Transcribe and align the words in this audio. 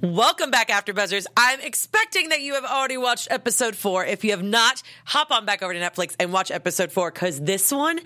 Welcome 0.00 0.52
back, 0.52 0.70
After 0.70 0.94
Buzzers. 0.94 1.26
I'm 1.36 1.60
expecting 1.60 2.28
that 2.28 2.40
you 2.40 2.54
have 2.54 2.64
already 2.64 2.96
watched 2.96 3.26
episode 3.32 3.74
four. 3.74 4.04
If 4.06 4.22
you 4.22 4.30
have 4.30 4.44
not, 4.44 4.80
hop 5.04 5.32
on 5.32 5.44
back 5.44 5.60
over 5.60 5.72
to 5.72 5.80
Netflix 5.80 6.14
and 6.20 6.32
watch 6.32 6.52
episode 6.52 6.92
four 6.92 7.10
because 7.10 7.40
this 7.40 7.72
one 7.72 7.98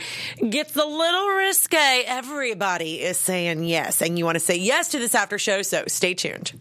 gets 0.48 0.74
a 0.74 0.86
little 0.86 1.28
risque. 1.28 2.04
Everybody 2.06 3.02
is 3.02 3.18
saying 3.18 3.64
yes, 3.64 4.00
and 4.00 4.18
you 4.18 4.24
want 4.24 4.36
to 4.36 4.40
say 4.40 4.56
yes 4.56 4.88
to 4.92 4.98
this 4.98 5.14
after 5.14 5.38
show, 5.38 5.60
so 5.60 5.84
stay 5.86 6.14
tuned. 6.14 6.58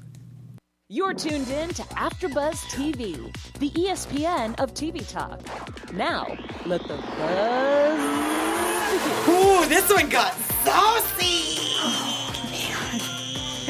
You're 0.90 1.14
tuned 1.14 1.48
in 1.48 1.70
to 1.70 1.84
AfterBuzz 1.84 2.58
TV, 2.74 3.34
the 3.60 3.70
ESPN 3.70 4.60
of 4.60 4.74
TV 4.74 5.10
talk. 5.10 5.40
Now, 5.94 6.28
let 6.66 6.82
the 6.82 6.98
buzz. 6.98 8.00
Ooh, 9.30 9.70
this 9.70 9.90
one 9.94 10.10
got 10.10 10.34
saucy. 10.66 11.51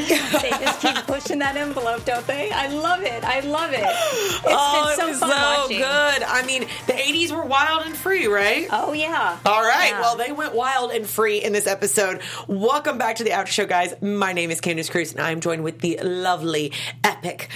They 0.08 0.50
just 0.50 0.82
keep 0.82 0.96
pushing 1.08 1.40
that 1.40 1.56
envelope, 1.56 2.06
don't 2.06 2.26
they? 2.28 2.52
I 2.52 2.68
love 2.68 3.02
it. 3.02 3.24
I 3.24 3.42
love 3.42 3.72
it. 3.74 3.80
It's 3.82 4.42
oh, 4.46 4.88
been 4.88 4.98
so 4.98 5.06
it 5.06 5.10
was 5.10 5.20
so 5.20 5.28
watching. 5.28 5.78
good. 5.78 6.24
I 6.24 6.44
mean, 6.46 6.62
the 6.88 6.94
80s 6.94 7.32
were 7.32 7.46
wild 7.46 7.86
and 7.86 7.96
free, 7.96 8.28
right? 8.28 8.68
Oh 8.72 8.94
yeah. 8.94 9.38
All 9.46 9.62
right. 9.62 9.90
Yeah. 9.92 10.02
Well, 10.02 10.18
they 10.18 10.32
went 10.32 10.56
wild 10.56 10.92
and 10.92 11.06
free 11.06 11.38
in 11.38 11.54
this 11.54 11.68
episode. 11.68 12.22
Welcome 12.48 12.98
back 12.98 13.18
to 13.18 13.24
the 13.24 13.32
After 13.32 13.52
Show, 13.52 13.66
guys. 13.66 13.94
My 14.02 14.34
name 14.34 14.52
is 14.52 14.62
Candice 14.62 14.90
Cruz, 14.90 15.12
and 15.12 15.22
I'm 15.22 15.42
joined 15.42 15.64
with 15.64 15.80
the 15.80 16.00
lovely, 16.02 16.74
epic, 17.04 17.50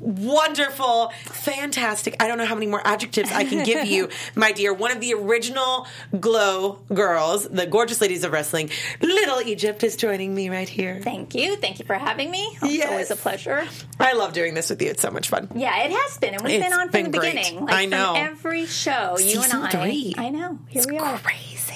wonderful, 0.00 1.12
fantastic. 1.26 2.16
I 2.20 2.26
don't 2.26 2.38
know 2.38 2.46
how 2.46 2.54
many 2.54 2.66
more 2.66 2.80
adjectives 2.86 3.30
I 3.30 3.44
can 3.44 3.64
give 3.64 3.84
you, 3.86 4.08
my 4.34 4.52
dear. 4.52 4.72
One 4.74 4.90
of 4.90 5.00
the 5.00 5.14
original 5.14 5.86
Glow 6.18 6.80
girls, 6.92 7.48
the 7.48 7.66
gorgeous 7.66 8.00
ladies 8.00 8.24
of 8.24 8.32
wrestling. 8.32 8.70
Little 9.00 9.40
Egypt 9.42 9.84
is 9.84 9.96
joining 9.96 10.34
me 10.34 10.48
right 10.48 10.68
here. 10.68 11.00
Thank 11.02 11.34
you. 11.34 11.56
Thank 11.56 11.78
you 11.78 11.84
for 11.84 11.94
having 11.94 12.30
me. 12.30 12.48
It's 12.62 12.72
Yes. 12.74 12.90
always 12.90 13.10
a 13.10 13.16
pleasure. 13.16 13.66
I 13.98 14.14
love 14.14 14.32
doing 14.32 14.54
this 14.54 14.70
with 14.70 14.80
you. 14.82 14.90
It's 14.90 15.02
so 15.02 15.10
much 15.10 15.28
fun. 15.28 15.48
Yeah, 15.54 15.84
it 15.84 15.92
has 15.92 16.18
been, 16.18 16.34
and 16.34 16.42
we've 16.42 16.54
It's 16.54 16.64
been 16.64 16.72
on 16.72 16.88
from 16.88 17.02
been 17.02 17.10
the 17.12 17.18
great. 17.18 17.34
beginning. 17.36 17.64
Like 17.66 17.74
I 17.74 17.84
know. 17.86 18.14
From 18.14 18.16
every 18.16 18.66
show, 18.66 19.18
you 19.18 19.42
and 19.42 19.52
I. 19.52 19.70
three. 19.70 20.14
I 20.16 20.30
know. 20.30 20.58
Here 20.68 20.84
we 20.88 20.98
are. 20.98 21.18
Crazy. 21.18 21.74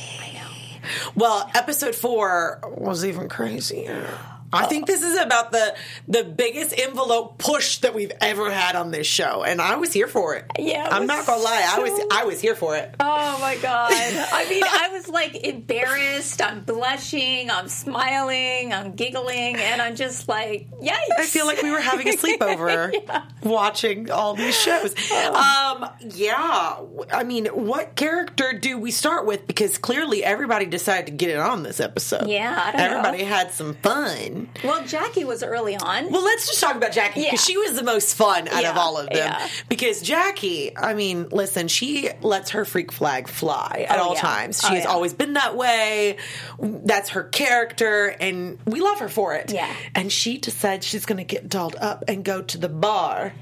Well, 1.14 1.50
episode 1.54 1.94
four 1.94 2.60
was 2.76 3.04
even 3.06 3.28
crazier. 3.28 4.06
I 4.54 4.66
think 4.66 4.86
this 4.86 5.02
is 5.02 5.18
about 5.18 5.52
the 5.52 5.74
the 6.08 6.24
biggest 6.24 6.78
envelope 6.78 7.38
push 7.38 7.78
that 7.78 7.94
we've 7.94 8.12
ever 8.20 8.50
had 8.50 8.76
on 8.76 8.90
this 8.90 9.06
show, 9.06 9.42
and 9.44 9.60
I 9.60 9.76
was 9.76 9.92
here 9.92 10.06
for 10.06 10.34
it. 10.34 10.46
Yeah, 10.58 10.86
it 10.86 10.92
I'm 10.92 11.06
not 11.06 11.26
gonna 11.26 11.42
lie, 11.42 11.70
I 11.74 11.78
was 11.80 12.06
I 12.12 12.24
was 12.24 12.40
here 12.40 12.54
for 12.54 12.76
it. 12.76 12.94
Oh 13.00 13.38
my 13.40 13.56
god! 13.56 13.92
I 13.92 14.46
mean, 14.48 14.62
I 14.66 14.88
was 14.92 15.08
like 15.08 15.36
embarrassed. 15.36 16.42
I'm 16.42 16.62
blushing. 16.64 17.50
I'm 17.50 17.68
smiling. 17.68 18.72
I'm 18.72 18.92
giggling, 18.92 19.56
and 19.56 19.82
I'm 19.82 19.96
just 19.96 20.28
like, 20.28 20.70
yikes! 20.80 20.94
I 21.18 21.26
feel 21.26 21.46
like 21.46 21.62
we 21.62 21.70
were 21.70 21.80
having 21.80 22.08
a 22.08 22.12
sleepover 22.16 23.24
watching 23.42 24.10
all 24.10 24.34
these 24.34 24.56
shows. 24.56 24.94
Oh. 25.10 25.82
Um, 25.82 25.90
yeah, 26.10 26.76
I 27.12 27.24
mean, 27.24 27.46
what 27.46 27.96
character 27.96 28.52
do 28.52 28.78
we 28.78 28.90
start 28.90 29.26
with? 29.26 29.46
Because 29.46 29.78
clearly 29.78 30.24
everybody 30.24 30.66
decided 30.66 31.06
to 31.06 31.12
get 31.12 31.30
it 31.30 31.38
on 31.38 31.62
this 31.62 31.80
episode. 31.80 32.28
Yeah, 32.28 32.54
I 32.58 32.72
don't 32.72 32.90
know. 32.90 32.98
everybody 32.98 33.24
had 33.24 33.50
some 33.52 33.74
fun. 33.74 34.43
Well, 34.62 34.84
Jackie 34.86 35.24
was 35.24 35.42
early 35.42 35.76
on. 35.76 36.10
Well, 36.10 36.22
let's 36.24 36.46
just 36.46 36.60
talk 36.60 36.76
about 36.76 36.92
Jackie 36.92 37.20
because 37.22 37.32
Yeah. 37.32 37.52
she 37.52 37.56
was 37.58 37.74
the 37.74 37.82
most 37.82 38.14
fun 38.16 38.48
out 38.48 38.64
of 38.64 38.76
all 38.76 38.96
of 38.98 39.06
them. 39.08 39.16
yeah. 39.16 39.48
Because 39.68 40.02
Jackie, 40.02 40.76
I 40.76 40.94
mean, 40.94 41.28
listen, 41.30 41.68
she 41.68 42.10
lets 42.22 42.50
her 42.50 42.64
freak 42.64 42.92
flag 42.92 43.28
fly 43.28 43.86
at 43.88 43.98
Oh, 43.98 44.02
all 44.08 44.14
yeah. 44.14 44.20
times. 44.20 44.60
Oh, 44.62 44.68
she 44.68 44.72
Oh, 44.72 44.76
has 44.76 44.84
yeah. 44.84 44.90
always 44.90 45.12
been 45.14 45.34
that 45.34 45.56
way. 45.56 46.16
That's 46.60 47.10
her 47.10 47.24
character, 47.24 48.06
and 48.20 48.58
we 48.66 48.80
love 48.80 48.98
her 49.00 49.08
for 49.08 49.34
it. 49.34 49.52
Yeah. 49.52 49.70
And 49.94 50.10
she 50.12 50.38
decides 50.38 50.86
she's 50.86 51.06
going 51.06 51.18
to 51.18 51.24
get 51.24 51.48
dolled 51.48 51.76
up 51.76 52.04
and 52.08 52.24
go 52.24 52.42
to 52.42 52.58
the 52.58 52.68
bar. 52.68 53.32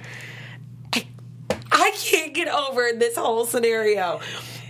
I 1.75 1.91
can't 1.97 2.35
get 2.35 2.49
over 2.49 2.91
this 2.95 3.17
whole 3.17 3.47
scenario 3.47 4.21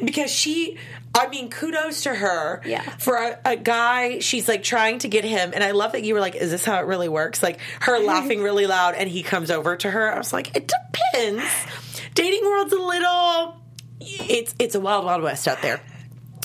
because 0.05 0.31
she. 0.31 0.79
I 1.15 1.29
mean, 1.29 1.51
kudos 1.51 2.05
to 2.05 2.15
her 2.15 2.63
Yeah. 2.65 2.83
for 2.99 3.17
a, 3.17 3.39
a 3.45 3.57
guy. 3.57 4.21
She's 4.21 4.49
like 4.49 4.63
trying 4.63 4.99
to 5.01 5.09
get 5.09 5.25
him, 5.25 5.53
and 5.55 5.63
I 5.63 5.73
love 5.73 5.93
that 5.93 6.05
you 6.05 6.15
were 6.15 6.21
like, 6.21 6.35
"Is 6.37 6.51
this 6.51 6.65
how 6.65 6.79
it 6.79 6.87
really 6.87 7.09
works?" 7.09 7.43
Like 7.43 7.59
her 7.81 7.99
laughing 8.05 8.43
really 8.43 8.67
loud, 8.67 8.95
and 8.95 9.09
he 9.09 9.23
comes 9.23 9.51
over 9.51 9.77
to 9.77 9.91
her. 9.91 10.13
I 10.13 10.19
was 10.19 10.33
like, 10.33 10.57
"It 10.57 10.73
depends." 10.93 11.45
Dating 12.15 12.45
world's 12.45 12.73
a 12.73 12.79
little. 12.79 13.57
It's 14.01 14.55
it's 14.59 14.75
a 14.75 14.81
wild 14.81 15.05
wild 15.05 15.23
west 15.23 15.47
out 15.47 15.61
there. 15.63 15.81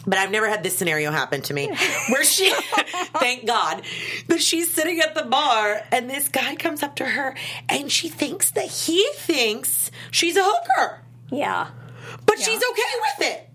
But 0.06 0.20
I've 0.20 0.32
never 0.32 0.48
had 0.48 0.64
this 0.64 0.78
scenario 0.78 1.12
happen 1.12 1.42
to 1.42 1.54
me 1.54 1.68
where 2.10 2.24
she, 2.24 2.50
thank 3.20 3.46
God, 3.46 3.82
that 4.28 4.42
she's 4.42 4.74
sitting 4.74 5.02
at 5.02 5.16
the 5.16 5.24
bar 5.24 5.82
and 5.92 6.10
this 6.10 6.30
guy 6.30 6.56
comes 6.56 6.82
up 6.82 6.96
to 6.98 7.06
her 7.06 7.36
and 7.68 7.92
she 7.92 8.08
thinks 8.08 8.52
that 8.52 8.68
he 8.70 9.06
thinks 9.16 9.92
she's 10.10 10.38
a 10.38 10.44
hooker, 10.46 11.02
yeah. 11.30 11.68
but 12.26 12.40
she's 12.40 12.48
okay 12.56 12.94
with 13.20 13.28
it. 13.28 13.47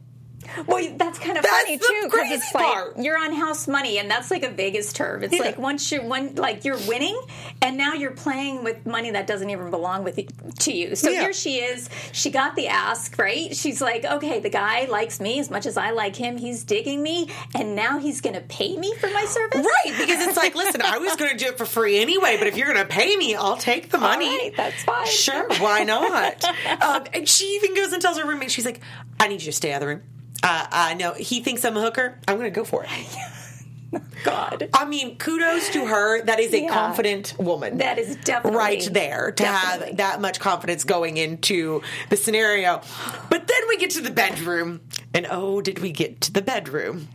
Well, 0.67 0.95
that's 0.97 1.19
kind 1.19 1.37
of 1.39 1.43
That's 1.43 1.63
funny 1.65 1.79
too 1.79 2.01
because 2.05 2.11
crazy 2.21 2.35
it's 2.35 2.55
like 2.55 2.65
part. 2.73 2.99
you're 2.99 3.19
on 3.19 3.33
house 3.35 3.67
money, 3.69 3.99
and 3.99 4.11
that's 4.11 4.31
like 4.31 4.43
a 4.45 4.51
Vegas 4.51 4.93
term. 4.93 5.23
It's 5.23 5.33
Yeah. 5.35 5.43
like 5.43 5.59
once 5.59 5.91
you're 5.91 6.03
one, 6.05 6.35
like 6.35 6.65
you're 6.65 6.79
winning, 6.87 7.19
and 7.61 7.77
now 7.77 7.95
you're 7.95 8.11
playing 8.13 8.63
with 8.65 8.85
money 8.87 9.11
that 9.13 9.27
doesn't 9.27 9.49
even 9.51 9.71
belong 9.71 10.05
with 10.05 10.19
to 10.61 10.73
you. 10.73 10.95
So 10.97 11.11
Yeah. 11.11 11.23
here 11.23 11.33
she 11.33 11.57
is. 11.59 11.89
She 12.13 12.31
got 12.31 12.55
the 12.57 12.69
ask 12.69 13.17
right. 13.19 13.55
She's 13.57 13.81
like, 13.81 14.05
okay, 14.05 14.41
the 14.41 14.51
guy 14.51 14.85
likes 14.87 15.21
me 15.21 15.39
as 15.39 15.51
much 15.51 15.67
as 15.67 15.77
I 15.77 15.91
like 15.91 16.17
him. 16.17 16.37
He's 16.39 16.65
digging 16.65 17.03
me, 17.03 17.29
and 17.55 17.75
now 17.75 17.99
he's 17.99 18.21
going 18.21 18.35
to 18.35 18.43
pay 18.43 18.77
me 18.77 18.95
for 18.97 19.09
my 19.11 19.25
service. 19.25 19.65
Right, 19.67 19.95
because 19.99 20.27
it's 20.27 20.37
like, 20.37 20.55
listen, 20.55 20.83
I 20.83 20.99
was 20.99 21.17
going 21.17 21.31
to 21.31 21.37
do 21.37 21.47
it 21.51 21.59
for 21.59 21.65
free 21.67 21.99
anyway, 21.99 22.37
but 22.39 22.47
if 22.47 22.57
you're 22.57 22.73
going 22.73 22.85
to 22.87 22.93
pay 22.93 23.17
me, 23.17 23.35
I'll 23.35 23.57
take 23.57 23.91
the 23.91 23.99
money. 23.99 24.29
Right, 24.29 24.53
that's 24.57 24.83
fine. 24.85 25.07
Sure, 25.07 25.49
why 25.59 25.85
not? 25.85 26.45
um, 26.83 27.05
and 27.13 27.29
she 27.29 27.45
even 27.57 27.75
goes 27.75 27.93
and 27.93 28.03
tells 28.03 28.19
her 28.19 28.27
roommate, 28.27 28.51
she's 28.51 28.65
like, 28.67 28.81
I 29.21 29.29
need 29.29 29.41
you 29.41 29.47
to 29.47 29.53
stay 29.53 29.73
out 29.73 29.77
of 29.77 29.81
the 29.81 29.87
room. 29.87 30.03
Uh, 30.43 30.67
I 30.71 30.95
know 30.95 31.13
he 31.15 31.41
thinks 31.41 31.65
I'm 31.65 31.77
a 31.77 31.81
hooker. 31.81 32.19
I'm 32.27 32.37
going 32.39 32.51
to 32.53 32.55
go 32.55 32.65
for 32.65 32.85
it. 32.85 32.91
God, 34.25 34.69
I 34.73 34.87
mean, 34.87 35.19
kudos 35.19 35.69
to 35.71 35.85
her. 35.85 36.23
That 36.25 36.41
is 36.41 36.53
a 36.55 36.63
Yeah. 36.63 36.73
confident 36.73 37.35
woman. 37.39 37.79
that 37.79 37.99
is 37.99 38.17
definitely 38.17 38.57
right 38.59 38.89
there 38.93 39.33
to 39.33 39.43
definitely. 39.43 39.87
have 39.89 39.97
that 39.99 40.21
much 40.21 40.41
confidence 40.41 40.85
going 40.85 41.19
into 41.19 41.83
the 42.09 42.17
scenario. 42.17 42.81
But 43.29 43.47
then 43.47 43.61
we 43.69 43.77
get 43.77 43.91
to 43.91 44.01
the 44.01 44.11
bedroom, 44.11 44.81
and 45.13 45.27
oh, 45.31 45.61
did 45.61 45.81
we 45.81 45.91
get 45.93 46.21
to 46.23 46.33
the 46.33 46.41
bedroom? 46.43 47.09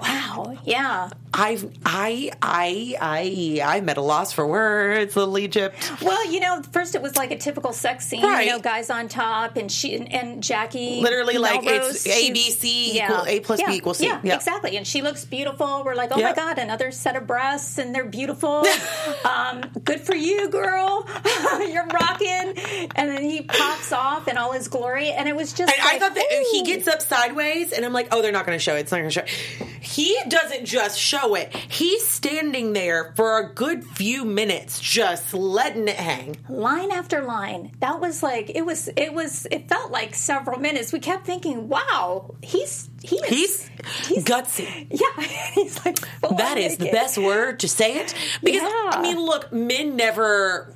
Wow, 0.00 0.56
yeah. 0.64 1.10
I've 1.34 1.70
I 1.84 2.30
I 2.40 2.96
I 3.00 3.60
I'm 3.76 3.88
at 3.88 3.96
a 3.98 4.00
loss 4.02 4.32
for 4.32 4.46
words, 4.46 5.14
little 5.16 5.38
Egypt. 5.38 5.92
Well, 6.00 6.30
you 6.32 6.40
know, 6.40 6.62
first 6.72 6.94
it 6.94 7.02
was 7.02 7.16
like 7.16 7.30
a 7.32 7.36
typical 7.36 7.72
sex 7.72 8.06
scene. 8.06 8.22
Right. 8.22 8.46
You 8.46 8.52
know, 8.52 8.58
guys 8.60 8.88
on 8.90 9.08
top, 9.08 9.56
and 9.56 9.70
she 9.70 9.94
and, 9.94 10.10
and 10.12 10.42
Jackie. 10.42 11.00
Literally, 11.00 11.36
like, 11.38 11.64
Melrose, 11.64 12.06
it's 12.06 12.06
A, 12.06 12.32
B, 12.32 12.50
C 12.50 12.98
equal- 13.00 13.26
A 13.26 13.40
plus 13.40 13.60
B 13.60 13.64
yeah. 13.68 13.74
equals 13.74 13.98
C. 13.98 14.06
Yeah, 14.06 14.20
Yeah. 14.22 14.36
exactly. 14.36 14.76
And 14.76 14.86
she 14.86 15.02
looks 15.02 15.24
beautiful. 15.24 15.82
We're 15.84 15.94
like, 15.94 16.10
oh 16.12 16.18
Yeah. 16.18 16.30
my 16.30 16.34
god, 16.34 16.58
another 16.58 16.90
set 16.92 17.14
of 17.16 17.26
breasts, 17.26 17.78
and 17.78 17.94
they're 17.94 18.04
beautiful. 18.06 18.64
um, 19.24 19.60
good 19.84 20.00
for 20.00 20.14
you, 20.14 20.48
girl. 20.48 21.06
You're 21.60 21.86
rocking. 21.86 22.54
And 22.96 23.10
then 23.10 23.22
he 23.22 23.42
pops 23.42 23.92
off 23.92 24.28
in 24.28 24.38
all 24.38 24.52
his 24.52 24.68
glory, 24.68 25.10
and 25.10 25.28
it 25.28 25.36
was 25.36 25.52
just. 25.52 25.72
And 25.72 25.82
I 25.86 25.98
thought 25.98 26.14
that 26.14 26.46
he 26.52 26.62
gets 26.62 26.88
up 26.88 27.02
sideways, 27.02 27.72
and 27.72 27.84
I'm 27.84 27.92
like, 27.92 28.08
oh, 28.12 28.22
they're 28.22 28.32
not 28.32 28.46
going 28.46 28.56
to 28.58 28.62
show 28.62 28.74
it. 28.76 28.80
It's 28.80 28.92
not 28.92 28.98
going 28.98 29.10
to 29.10 29.14
show. 29.14 29.20
It. 29.22 29.74
He 29.88 30.18
doesn't 30.28 30.66
just 30.66 30.98
show 30.98 31.34
it. 31.34 31.54
He's 31.56 32.06
standing 32.06 32.74
there 32.74 33.12
for 33.16 33.38
a 33.38 33.54
good 33.54 33.84
few 33.84 34.24
minutes, 34.24 34.80
just 34.80 35.32
letting 35.32 35.88
it 35.88 35.96
hang. 35.96 36.36
line 36.48 36.90
after 36.92 37.22
line. 37.22 37.72
That 37.80 37.98
was 38.00 38.22
like 38.22 38.50
it 38.54 38.66
was. 38.66 38.88
It 38.96 39.14
was. 39.14 39.46
It 39.50 39.68
felt 39.68 39.90
like 39.90 40.14
several 40.14 40.58
minutes. 40.60 40.92
We 40.92 41.00
kept 41.00 41.24
thinking, 41.24 41.68
wow, 41.68 42.34
he's 42.42 42.90
he 43.02 43.16
is, 43.16 43.28
He's, 43.28 43.70
He's- 44.08 44.24
gutsy. 44.24 44.86
Yeah, 44.90 45.22
he's 45.54 45.82
like 45.86 45.98
That 46.36 46.58
is 46.58 46.76
the 46.76 46.90
best 46.90 47.16
word 47.16 47.60
to 47.60 47.68
say 47.68 47.98
it. 48.00 48.14
Because, 48.42 48.62
Yeah. 48.62 48.90
I 48.92 49.00
mean, 49.02 49.18
look, 49.24 49.52
men 49.52 49.96
never. 49.96 50.74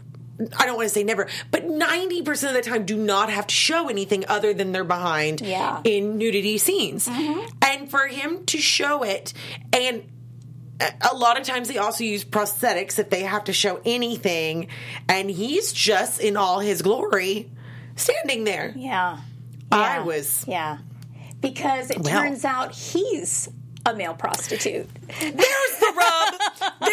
I 0.58 0.66
don't 0.66 0.76
want 0.76 0.88
to 0.88 0.94
say 0.94 1.04
never, 1.04 1.28
but 1.50 1.66
90% 1.66 2.48
of 2.48 2.54
the 2.54 2.62
time 2.62 2.84
do 2.84 2.96
not 2.96 3.30
have 3.30 3.46
to 3.48 3.54
show 3.54 3.88
anything 3.88 4.24
other 4.28 4.52
than 4.54 4.72
they're 4.72 4.84
behind 4.84 5.40
Yeah. 5.40 5.76
Mm-hmm. 5.76 5.86
in 5.86 6.18
nudity 6.18 6.58
scenes. 6.58 7.08
And 7.08 7.90
for 7.90 8.06
him 8.08 8.44
to 8.46 8.58
show 8.58 9.02
it, 9.02 9.32
and 9.72 10.04
a- 10.80 11.14
lot 11.16 11.38
of 11.38 11.46
times 11.46 11.68
they 11.68 11.78
also 11.78 12.04
use 12.04 12.24
prosthetics 12.24 12.98
if 12.98 13.10
they 13.10 13.22
have 13.22 13.44
to 13.44 13.52
show 13.52 13.80
anything, 13.84 14.68
and 15.08 15.30
he's 15.30 15.72
just 15.72 16.20
in 16.20 16.36
all 16.36 16.58
his 16.60 16.82
glory 16.82 17.50
standing 17.96 18.44
there. 18.44 18.72
Yeah. 18.76 19.18
I 19.70 20.00
was. 20.00 20.44
Yeah. 20.48 20.78
Because 21.40 21.90
it 21.90 21.98
Well. 22.00 22.20
turns 22.22 22.44
out 22.44 22.74
he's 22.74 23.48
a 23.86 23.94
male 23.94 24.14
prostitute. 24.14 24.88
There's. 25.20 25.81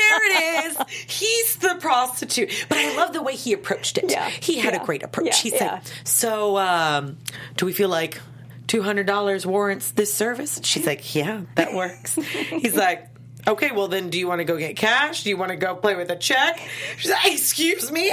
There 0.10 0.26
it 0.26 0.66
is. 0.66 0.78
He's 1.08 1.56
the 1.58 1.76
prostitute. 1.80 2.52
But 2.70 2.78
I 2.80 2.96
love 2.98 3.14
the 3.14 3.22
way 3.22 3.36
he 3.36 3.54
approached 3.54 3.98
it. 3.98 4.12
Yeah. 4.12 4.28
He 4.30 4.58
had 4.60 4.74
Yeah. 4.74 4.82
a 4.82 4.86
great 4.86 5.04
approach. 5.04 5.28
Yeah. 5.46 5.52
said, 5.52 5.62
Yeah. 5.62 5.80
So, 6.04 6.58
um, 6.58 7.18
do 7.58 7.66
we 7.66 7.74
feel 7.74 7.90
like 7.90 8.20
$200 8.68 9.46
warrants 9.46 9.92
this 9.92 10.14
service? 10.14 10.60
She's 10.64 10.86
like, 10.86 11.16
Yeah, 11.16 11.42
that 11.56 11.74
works. 11.74 12.16
He's 12.50 12.76
like, 12.76 13.08
okay, 13.48 13.72
well 13.72 13.88
then, 13.88 14.10
do 14.10 14.20
you 14.20 14.28
want 14.28 14.40
to 14.40 14.46
go 14.46 14.58
get 14.58 14.76
cash? 14.76 15.24
Do 15.24 15.30
you 15.30 15.38
want 15.38 15.52
to 15.52 15.58
go 15.58 15.76
play 15.76 15.96
with 15.96 16.10
a 16.12 16.16
check? 16.16 16.60
She's 16.98 17.12
like, 17.12 17.32
excuse 17.34 17.92
me. 17.92 18.12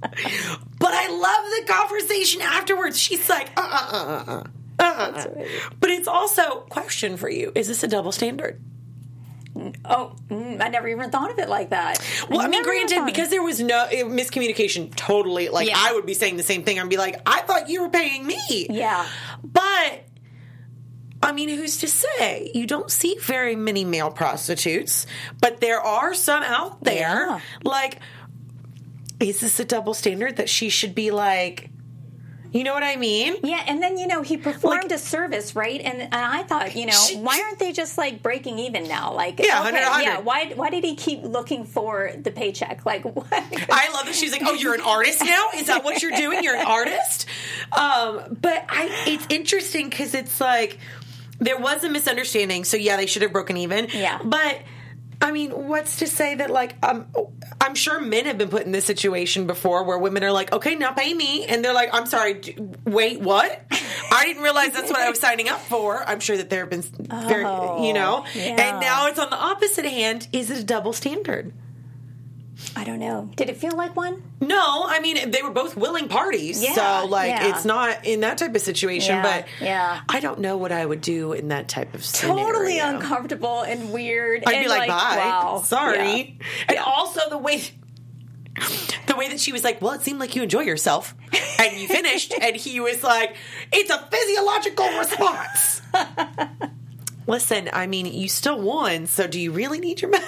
but 0.00 0.92
I 0.92 1.08
love 1.08 1.66
the 1.66 1.72
conversation 1.72 2.40
afterwards. 2.42 2.98
She's 2.98 3.28
like, 3.28 3.50
uh 3.56 3.60
uh 3.60 3.96
uh 3.96 4.24
uh. 4.32 4.42
uh-uh. 4.82 5.44
But 5.78 5.90
it's 5.90 6.08
also 6.08 6.60
question 6.68 7.16
for 7.16 7.30
you: 7.30 7.52
Is 7.54 7.68
this 7.68 7.84
a 7.84 7.88
double 7.88 8.10
standard? 8.10 8.60
Oh, 9.84 10.16
mm, 10.30 10.62
I 10.62 10.68
never 10.68 10.88
even 10.88 11.10
thought 11.10 11.30
of 11.30 11.38
it 11.38 11.48
like 11.48 11.70
that. 11.70 11.98
Well, 12.30 12.40
I, 12.40 12.48
mean, 12.48 12.62
granted, 12.62 13.04
because 13.04 13.28
there 13.28 13.42
was 13.42 13.60
no 13.60 13.86
it, 13.90 14.06
miscommunication. 14.06 14.94
Totally, 14.94 15.48
like 15.50 15.68
Yeah. 15.68 15.74
I 15.76 15.92
would 15.92 16.06
be 16.06 16.14
saying 16.14 16.36
the 16.36 16.42
same 16.42 16.62
thing. 16.64 16.80
I'd 16.80 16.88
be 16.88 16.96
like, 16.96 17.20
I 17.26 17.42
thought 17.42 17.68
you 17.68 17.82
were 17.82 17.90
paying 17.90 18.26
me. 18.26 18.66
yeah, 18.70 19.06
But 19.44 20.04
I 21.22 21.32
mean, 21.32 21.50
who's 21.50 21.78
to 21.78 21.88
say? 21.88 22.50
You 22.54 22.66
don't 22.66 22.90
see 22.90 23.16
very 23.20 23.54
many 23.54 23.84
male 23.84 24.10
prostitutes, 24.10 25.06
but 25.40 25.60
there 25.60 25.80
are 25.80 26.14
some 26.14 26.42
out 26.42 26.82
there. 26.82 27.26
Yeah. 27.28 27.40
Like, 27.62 28.00
is 29.20 29.40
this 29.40 29.60
a 29.60 29.64
double 29.64 29.94
standard 29.94 30.36
that 30.36 30.48
she 30.48 30.68
should 30.68 30.94
be 30.94 31.10
like? 31.10 31.70
You 32.52 32.64
know 32.64 32.74
what 32.74 32.82
I 32.82 32.96
mean? 32.96 33.36
yeah, 33.42 33.64
and 33.66 33.82
then 33.82 33.96
you 33.98 34.06
know 34.06 34.20
he 34.22 34.36
performed 34.36 34.82
Like- 34.84 34.92
a 34.92 34.98
service, 34.98 35.56
right? 35.56 35.80
And, 35.80 36.02
and 36.02 36.14
I 36.14 36.42
thought, 36.42 36.76
you 36.76 36.86
know, 36.86 36.92
She- 36.92 37.16
why 37.16 37.40
aren't 37.44 37.58
they 37.58 37.72
just 37.72 37.96
like 37.96 38.22
breaking 38.22 38.58
even 38.58 38.86
now? 38.86 39.14
Like, 39.14 39.38
Yeah, 39.38 39.60
okay, 39.60 39.72
100, 39.72 39.80
100. 39.82 40.02
yeah. 40.04 40.18
Why 40.20 40.52
why 40.54 40.68
did 40.70 40.84
he 40.84 40.94
keep 40.94 41.22
looking 41.22 41.64
for 41.64 42.12
the 42.20 42.30
paycheck? 42.30 42.84
Like, 42.84 43.04
what? 43.04 43.26
I 43.32 43.88
love 43.94 44.04
that 44.06 44.14
she's 44.14 44.32
like, 44.32 44.42
"Oh, 44.44 44.52
you're 44.54 44.74
an 44.74 44.80
artist 44.82 45.24
now? 45.24 45.46
Is 45.54 45.66
that 45.68 45.82
what 45.84 46.02
you're 46.02 46.10
doing? 46.16 46.44
You're 46.44 46.56
an 46.56 46.66
artist?" 46.66 47.26
Um, 47.72 48.36
but 48.40 48.64
I, 48.68 48.88
it's 49.06 49.26
interesting 49.30 49.88
because 49.88 50.14
it's 50.14 50.40
like 50.40 50.78
there 51.38 51.58
was 51.58 51.82
a 51.84 51.88
misunderstanding. 51.88 52.64
So 52.64 52.76
yeah, 52.76 52.96
they 52.96 53.06
should 53.06 53.22
have 53.22 53.32
broken 53.32 53.56
even. 53.56 53.88
Yeah. 53.92 54.18
but. 54.22 54.58
I 55.22 55.30
mean, 55.32 55.50
what's 55.68 55.96
to 56.00 56.06
say 56.06 56.34
that 56.34 56.50
like 56.50 56.74
um, 56.84 57.06
I'm 57.60 57.74
sure 57.76 58.00
men 58.00 58.24
have 58.26 58.36
been 58.38 58.48
put 58.48 58.64
in 58.66 58.72
this 58.72 58.84
situation 58.84 59.46
before 59.46 59.84
where 59.84 59.96
women 59.96 60.24
are 60.24 60.32
like, 60.32 60.52
okay, 60.52 60.74
now 60.74 60.92
pay 60.92 61.14
me, 61.14 61.46
and 61.46 61.64
they're 61.64 61.72
like, 61.72 61.90
I'm 61.92 62.06
sorry, 62.06 62.34
d- 62.34 62.56
wait, 62.84 63.20
what? 63.20 63.64
I 64.10 64.24
didn't 64.26 64.42
realize 64.42 64.72
that's 64.72 64.90
what 64.90 64.98
I 65.00 65.08
was 65.08 65.20
signing 65.26 65.48
up 65.48 65.60
for. 65.60 66.02
I'm 66.06 66.20
sure 66.20 66.36
that 66.36 66.50
there 66.50 66.60
have 66.60 66.70
been 66.70 66.82
very, 66.82 67.44
you 67.86 67.92
know, 67.94 68.24
Oh, 68.24 68.26
yeah. 68.34 68.42
and 68.60 68.80
now 68.80 69.06
it's 69.06 69.18
on 69.18 69.30
the 69.30 69.36
opposite 69.36 69.84
hand. 69.86 70.26
Is 70.32 70.50
it 70.50 70.58
a 70.58 70.64
double 70.64 70.92
standard? 70.92 71.52
I 72.76 72.84
don't 72.84 72.98
know. 72.98 73.30
Did 73.36 73.50
it 73.50 73.56
feel 73.56 73.76
like 73.76 73.96
one? 73.96 74.22
No, 74.40 74.84
I 74.86 75.00
mean 75.00 75.30
they 75.30 75.42
were 75.42 75.50
both 75.50 75.76
willing 75.76 76.08
parties, 76.08 76.62
Yeah, 76.62 76.74
so 77.00 77.06
like 77.06 77.28
yeah. 77.28 77.50
it's 77.50 77.64
not 77.64 78.04
in 78.04 78.20
that 78.20 78.38
type 78.38 78.54
of 78.54 78.60
situation. 78.60 79.16
Yeah, 79.16 79.22
but 79.22 79.46
yeah. 79.60 80.00
I 80.08 80.20
don't 80.20 80.40
know 80.40 80.56
what 80.56 80.72
I 80.72 80.84
would 80.84 81.00
do 81.00 81.32
in 81.32 81.48
that 81.48 81.68
type 81.68 81.94
of 81.94 82.04
scenario. 82.04 82.44
Totally 82.44 82.78
uncomfortable 82.78 83.62
and 83.62 83.92
weird. 83.92 84.44
I'd 84.46 84.54
and 84.54 84.64
be 84.64 84.68
like, 84.68 84.88
bye, 84.88 85.16
wow. 85.18 85.62
sorry. 85.64 86.38
And 86.68 86.78
also 86.78 87.28
the 87.30 87.38
way. 87.38 87.62
The 89.06 89.16
way 89.16 89.28
that 89.30 89.40
she 89.40 89.50
was 89.50 89.64
like, 89.64 89.80
well, 89.80 89.92
it 89.92 90.02
seemed 90.02 90.20
like 90.20 90.36
you 90.36 90.42
enjoy 90.42 90.60
yourself, 90.60 91.14
and 91.58 91.76
you 91.78 91.88
finished, 91.88 92.34
and 92.40 92.54
he 92.54 92.80
was 92.80 93.02
like, 93.02 93.34
it's 93.72 93.90
a 93.90 93.98
physiological 94.10 94.98
response. 94.98 95.82
Listen, 97.26 97.70
I 97.72 97.86
mean, 97.86 98.06
you 98.06 98.28
still 98.28 98.60
won, 98.60 99.06
so 99.06 99.26
do 99.26 99.40
you 99.40 99.52
really 99.52 99.80
need 99.80 100.02
your 100.02 100.10
money? 100.10 100.24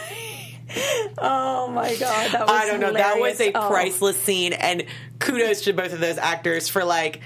Oh 1.19 1.69
my 1.69 1.95
god, 1.97 2.33
that 2.33 2.41
was 2.41 2.51
I 2.51 2.67
don't 2.67 2.81
know. 2.81 2.93
That 2.93 3.19
was 3.19 3.41
a. 3.41 3.53
Oh. 3.53 3.69
priceless 3.69 4.21
scene, 4.21 4.53
and 4.53 4.85
kudos 5.19 5.63
to 5.63 5.73
both 5.73 5.93
of 5.93 6.01
those 6.01 6.19
actors 6.19 6.69
for 6.69 6.85
like 6.85 7.21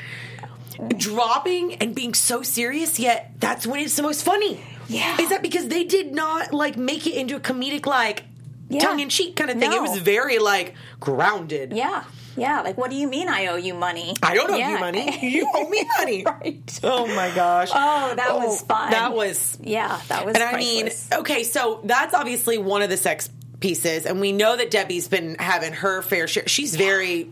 dropping 0.96 1.74
and 1.76 1.94
being 1.94 2.14
so 2.14 2.42
serious. 2.42 2.98
Yet 2.98 3.32
that's 3.38 3.66
when 3.66 3.80
it's 3.80 3.96
the 3.96 4.02
most 4.02 4.24
funny. 4.24 4.60
Yeah. 4.88 5.20
is 5.20 5.28
that 5.30 5.42
because 5.42 5.68
they 5.68 5.84
did 5.84 6.14
not 6.14 6.52
like 6.54 6.76
make 6.76 7.06
it 7.06 7.14
into 7.14 7.36
a 7.36 7.40
comedic 7.40 7.84
like 7.86 8.24
Yeah. 8.70 8.80
tongue 8.80 9.00
in 9.00 9.08
cheek 9.08 9.36
kind 9.36 9.50
of 9.50 9.58
thing. 9.58 9.72
It 9.72 9.82
was 9.82 9.98
very 9.98 10.38
like 10.38 10.74
grounded. 11.00 11.72
Yeah, 11.72 12.04
yeah. 12.36 12.62
Like, 12.62 12.78
what 12.78 12.90
do 12.90 12.96
you 12.96 13.08
mean 13.08 13.28
I 13.28 13.46
owe 13.48 13.56
you 13.56 13.74
money? 13.74 14.14
I 14.22 14.34
don't 14.34 14.50
owe 14.50 14.56
Yeah. 14.56 14.70
you 14.72 14.78
money. 14.78 15.18
You 15.28 15.50
owe 15.54 15.68
me 15.68 15.84
money. 15.98 16.24
right. 16.26 16.80
Oh 16.82 17.06
my 17.08 17.30
gosh. 17.34 17.70
Oh, 17.72 18.14
that 18.14 18.34
was 18.34 18.62
oh, 18.62 18.66
fun. 18.66 18.90
That 18.92 19.14
was 19.14 19.58
Yeah, 19.62 20.00
that 20.08 20.24
was. 20.24 20.34
And 20.34 20.44
I 20.44 20.56
mean, 20.56 20.88
okay, 21.12 21.42
so 21.42 21.80
that's 21.84 22.14
obviously 22.14 22.56
one 22.56 22.80
of 22.82 22.88
the 22.88 22.96
sex 22.96 23.28
pieces, 23.60 24.06
and 24.06 24.20
we 24.20 24.32
know 24.32 24.56
that 24.56 24.70
Debbie's 24.70 25.08
been 25.08 25.37
having 25.38 25.72
her 25.72 26.02
fair 26.02 26.26
share. 26.28 26.46
She's 26.46 26.76
very 26.76 27.31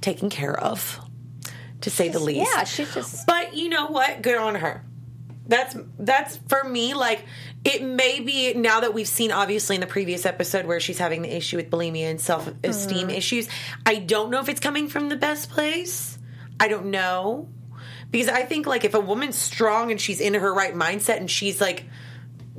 taken 0.00 0.30
care 0.30 0.58
of, 0.58 1.00
to 1.82 1.90
say 1.90 2.08
the 2.08 2.18
least. 2.18 2.50
yeah, 2.54 2.64
she's 2.64 2.92
just. 2.94 3.26
But 3.26 3.54
you 3.54 3.68
know 3.68 3.86
what? 3.86 4.22
Good 4.22 4.38
on 4.38 4.54
her. 4.56 4.84
That's 5.46 5.76
that's 5.98 6.36
for 6.48 6.62
me. 6.64 6.94
Like 6.94 7.24
it 7.64 7.82
may 7.82 8.20
be 8.20 8.54
now 8.54 8.80
that 8.80 8.94
we've 8.94 9.08
seen 9.08 9.32
obviously 9.32 9.74
in 9.76 9.80
the 9.80 9.86
previous 9.86 10.24
episode 10.24 10.66
where 10.66 10.80
she's 10.80 10.98
having 10.98 11.22
the 11.22 11.36
issue 11.36 11.56
with 11.56 11.68
bulimia 11.70 12.10
and 12.10 12.20
self 12.20 12.48
esteem 12.64 13.08
Mm-hmm. 13.08 13.10
issues. 13.10 13.48
I 13.84 13.96
don't 13.96 14.30
know 14.30 14.40
if 14.40 14.48
it's 14.48 14.60
coming 14.60 14.88
from 14.88 15.08
the 15.08 15.16
best 15.16 15.50
place. 15.50 16.16
I 16.60 16.68
don't 16.68 16.86
know 16.86 17.48
because 18.12 18.28
I 18.28 18.44
think 18.44 18.66
like 18.66 18.84
if 18.84 18.94
a 18.94 19.00
woman's 19.00 19.36
strong 19.36 19.90
and 19.90 20.00
she's 20.00 20.20
in 20.20 20.34
her 20.34 20.54
right 20.54 20.74
mindset 20.74 21.16
and 21.16 21.28
she's 21.30 21.60
like 21.60 21.84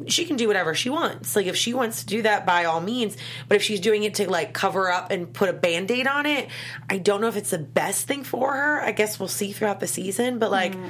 she 0.07 0.25
can 0.25 0.35
do 0.35 0.47
whatever 0.47 0.73
she 0.73 0.89
wants. 0.89 1.35
Like 1.35 1.45
if 1.45 1.55
she 1.55 1.73
wants 1.73 2.01
to 2.01 2.05
do 2.05 2.21
that 2.23 2.45
by 2.45 2.65
all 2.65 2.81
means, 2.81 3.15
but 3.47 3.55
if 3.55 3.63
she's 3.63 3.79
doing 3.79 4.03
it 4.03 4.15
to 4.15 4.29
like 4.29 4.53
cover 4.53 4.91
up 4.91 5.11
and 5.11 5.31
put 5.31 5.49
a 5.49 5.53
band-aid 5.53 6.07
on 6.07 6.25
it, 6.25 6.49
I 6.89 6.97
don't 6.97 7.21
know 7.21 7.27
if 7.27 7.37
it's 7.37 7.51
the 7.51 7.59
best 7.59 8.07
thing 8.07 8.23
for 8.23 8.53
her. 8.53 8.81
I 8.81 8.91
guess 8.91 9.19
we'll 9.19 9.29
see 9.29 9.51
throughout 9.51 9.79
the 9.79 9.87
season, 9.87 10.39
but 10.39 10.51
like 10.51 10.73
mm-hmm. 10.73 10.89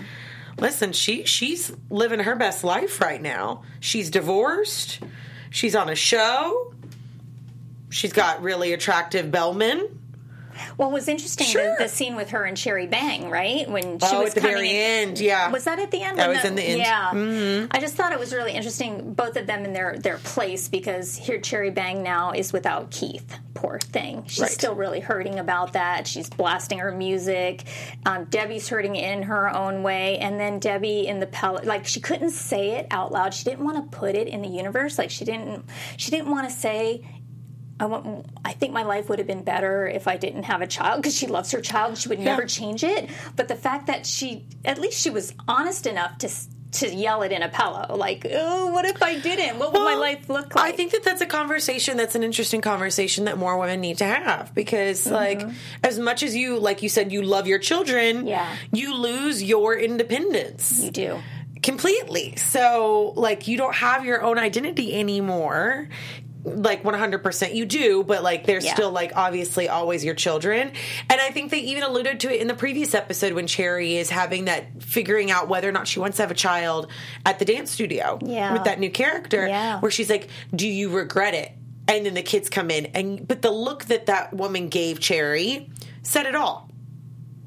listen, 0.57 0.93
she 0.93 1.25
she's 1.25 1.71
living 1.89 2.19
her 2.19 2.35
best 2.35 2.63
life 2.63 3.01
right 3.01 3.21
now. 3.21 3.63
She's 3.79 4.09
divorced. 4.09 4.99
She's 5.49 5.75
on 5.75 5.89
a 5.89 5.95
show. 5.95 6.73
She's 7.89 8.13
got 8.13 8.41
really 8.41 8.73
attractive 8.73 9.29
bellmen. 9.31 9.99
Well, 10.77 10.89
it 10.89 10.93
was 10.93 11.07
interesting 11.07 11.47
Sure. 11.47 11.75
the, 11.77 11.83
the 11.83 11.89
scene 11.89 12.15
with 12.15 12.29
her 12.31 12.43
and 12.43 12.55
Cherry 12.57 12.87
Bang, 12.87 13.29
right? 13.29 13.69
When 13.69 13.99
she 13.99 14.05
Oh, 14.11 14.21
was 14.21 14.29
at 14.29 14.35
the 14.35 14.41
coming 14.41 14.55
very 14.57 14.69
in. 14.69 15.09
end, 15.09 15.19
yeah. 15.19 15.49
Was 15.51 15.63
that 15.65 15.79
at 15.79 15.91
the 15.91 16.01
end? 16.01 16.17
That 16.19 16.29
was 16.29 16.43
in 16.45 16.55
the 16.55 16.63
end. 16.63 16.79
Yeah. 16.79 17.67
I 17.71 17.79
just 17.79 17.95
thought 17.95 18.11
it 18.13 18.19
was 18.19 18.33
really 18.33 18.53
interesting, 18.53 19.13
both 19.13 19.35
of 19.37 19.47
them 19.47 19.65
in 19.65 19.73
their 19.73 19.97
their 19.97 20.17
place, 20.17 20.67
because 20.67 21.15
here 21.15 21.39
Cherry 21.39 21.69
Bang 21.71 22.03
now 22.03 22.31
is 22.31 22.53
without 22.53 22.91
Keith. 22.91 23.37
Poor 23.53 23.79
thing. 23.79 24.23
She's 24.27 24.41
Right. 24.41 24.51
still 24.51 24.75
really 24.75 24.99
hurting 24.99 25.39
about 25.39 25.73
that. 25.73 26.05
She's 26.07 26.29
blasting 26.29 26.79
her 26.79 26.91
music. 26.91 27.63
Um, 28.05 28.25
Debbie's 28.25 28.67
hurting 28.67 28.95
in 28.95 29.23
her 29.23 29.47
own 29.55 29.83
way, 29.83 30.17
and 30.17 30.39
then 30.39 30.59
Debbie 30.59 31.07
in 31.07 31.19
the 31.19 31.27
pellet, 31.27 31.63
like 31.65 31.85
she 31.85 31.99
couldn't 32.01 32.31
say 32.31 32.71
it 32.71 32.87
out 32.91 33.11
loud. 33.11 33.33
She 33.33 33.43
didn't 33.45 33.63
want 33.63 33.77
to 33.91 33.97
put 33.97 34.15
it 34.15 34.27
in 34.27 34.41
the 34.41 34.49
universe. 34.49 34.97
Like 34.97 35.09
she 35.11 35.23
didn't. 35.23 35.65
She 35.97 36.11
didn't 36.11 36.29
want 36.29 36.49
to 36.49 36.53
say. 36.55 37.01
I 37.79 37.85
want. 37.85 38.25
I 38.45 38.53
think 38.53 38.73
my 38.73 38.83
life 38.83 39.09
would 39.09 39.19
have 39.19 39.27
been 39.27 39.43
better 39.43 39.87
if 39.87 40.07
I 40.07 40.17
didn't 40.17 40.43
have 40.43 40.61
a 40.61 40.67
child 40.67 41.01
because 41.01 41.15
she 41.15 41.27
loves 41.27 41.51
her 41.51 41.61
child 41.61 41.89
and 41.89 41.97
she 41.97 42.09
would 42.09 42.19
never 42.19 42.45
change 42.45 42.83
it. 42.83 43.09
But 43.35 43.47
the 43.47 43.55
fact 43.55 43.87
that 43.87 44.05
she, 44.05 44.45
at 44.63 44.79
least 44.79 45.01
she 45.01 45.09
was 45.09 45.33
honest 45.47 45.87
enough 45.87 46.17
to 46.19 46.29
to 46.73 46.89
yell 46.93 47.21
it 47.21 47.31
in 47.31 47.43
a 47.43 47.49
pillow, 47.49 47.95
like, 47.95 48.25
"Oh, 48.31 48.71
what 48.71 48.85
if 48.85 49.01
I 49.03 49.19
didn't? 49.19 49.59
What 49.59 49.73
would 49.73 49.83
my 49.83 49.95
life 49.95 50.27
look 50.29 50.55
like?" 50.55 50.73
I 50.73 50.75
think 50.75 50.91
that 50.91 51.03
that's 51.03 51.21
a 51.21 51.25
conversation 51.25 51.97
that's 51.97 52.15
an 52.15 52.23
interesting 52.23 52.61
conversation 52.61 53.25
that 53.25 53.37
more 53.37 53.57
women 53.59 53.81
need 53.81 53.99
to 53.99 54.05
have 54.05 54.53
because, 54.55 55.05
mm-hmm. 55.05 55.13
like, 55.13 55.47
as 55.83 55.99
much 55.99 56.23
as 56.23 56.35
you, 56.35 56.59
like 56.59 56.81
you 56.81 56.89
said, 56.89 57.11
you 57.11 57.21
love 57.21 57.47
your 57.47 57.59
children, 57.59 58.25
Yeah. 58.27 58.55
you 58.71 58.95
lose 58.95 59.43
your 59.43 59.75
independence 59.77 60.83
you 60.83 60.91
do. 60.91 61.19
completely. 61.61 62.35
So, 62.37 63.13
like, 63.15 63.47
you 63.47 63.57
don't 63.57 63.75
have 63.75 64.05
your 64.05 64.23
own 64.23 64.39
identity 64.39 64.99
anymore. 64.99 65.89
Like 66.45 66.83
100% 66.83 67.55
you 67.55 67.65
do, 67.65 68.03
but 68.03 68.21
like 68.21 68.45
there's 68.45 68.65
Yeah. 68.65 68.73
still 68.73 68.91
like 68.91 69.13
obviously 69.15 69.69
always 69.69 70.03
your 70.03 70.13
children. 70.15 70.71
And 71.09 71.21
I 71.21 71.29
think 71.31 71.51
they 71.51 71.59
even 71.59 71.83
alluded 71.83 72.19
to 72.21 72.33
it 72.33 72.41
in 72.41 72.47
the 72.47 72.53
previous 72.53 72.93
episode 72.93 73.31
when 73.33 73.47
Cherry 73.47 73.95
is 73.95 74.09
having 74.09 74.45
that 74.45 74.65
figuring 74.83 75.31
out 75.31 75.47
whether 75.47 75.69
or 75.69 75.71
not 75.71 75.87
she 75.87 75.99
wants 75.99 76.17
to 76.17 76.23
have 76.23 76.31
a 76.31 76.35
child 76.35 76.87
at 77.25 77.39
the 77.39 77.45
dance 77.45 77.71
studio 77.71 78.19
Yeah. 78.21 78.51
with 78.51 78.65
that 78.65 78.77
new 78.79 78.89
character 78.89 79.47
Yeah. 79.47 79.79
where 79.79 79.89
she's 79.91 80.09
like, 80.09 80.27
"Do 80.53 80.67
you 80.67 80.89
regret 80.89 81.33
it?" 81.33 81.51
And 81.87 82.05
then 82.05 82.13
the 82.13 82.21
kids 82.21 82.49
come 82.49 82.69
in 82.69 82.87
and 82.87 83.25
but 83.27 83.41
the 83.41 83.51
look 83.51 83.85
that 83.85 84.07
that 84.07 84.33
woman 84.33 84.67
gave 84.67 84.99
Cherry 84.99 85.69
said 86.01 86.25
it 86.25 86.35
all. 86.35 86.69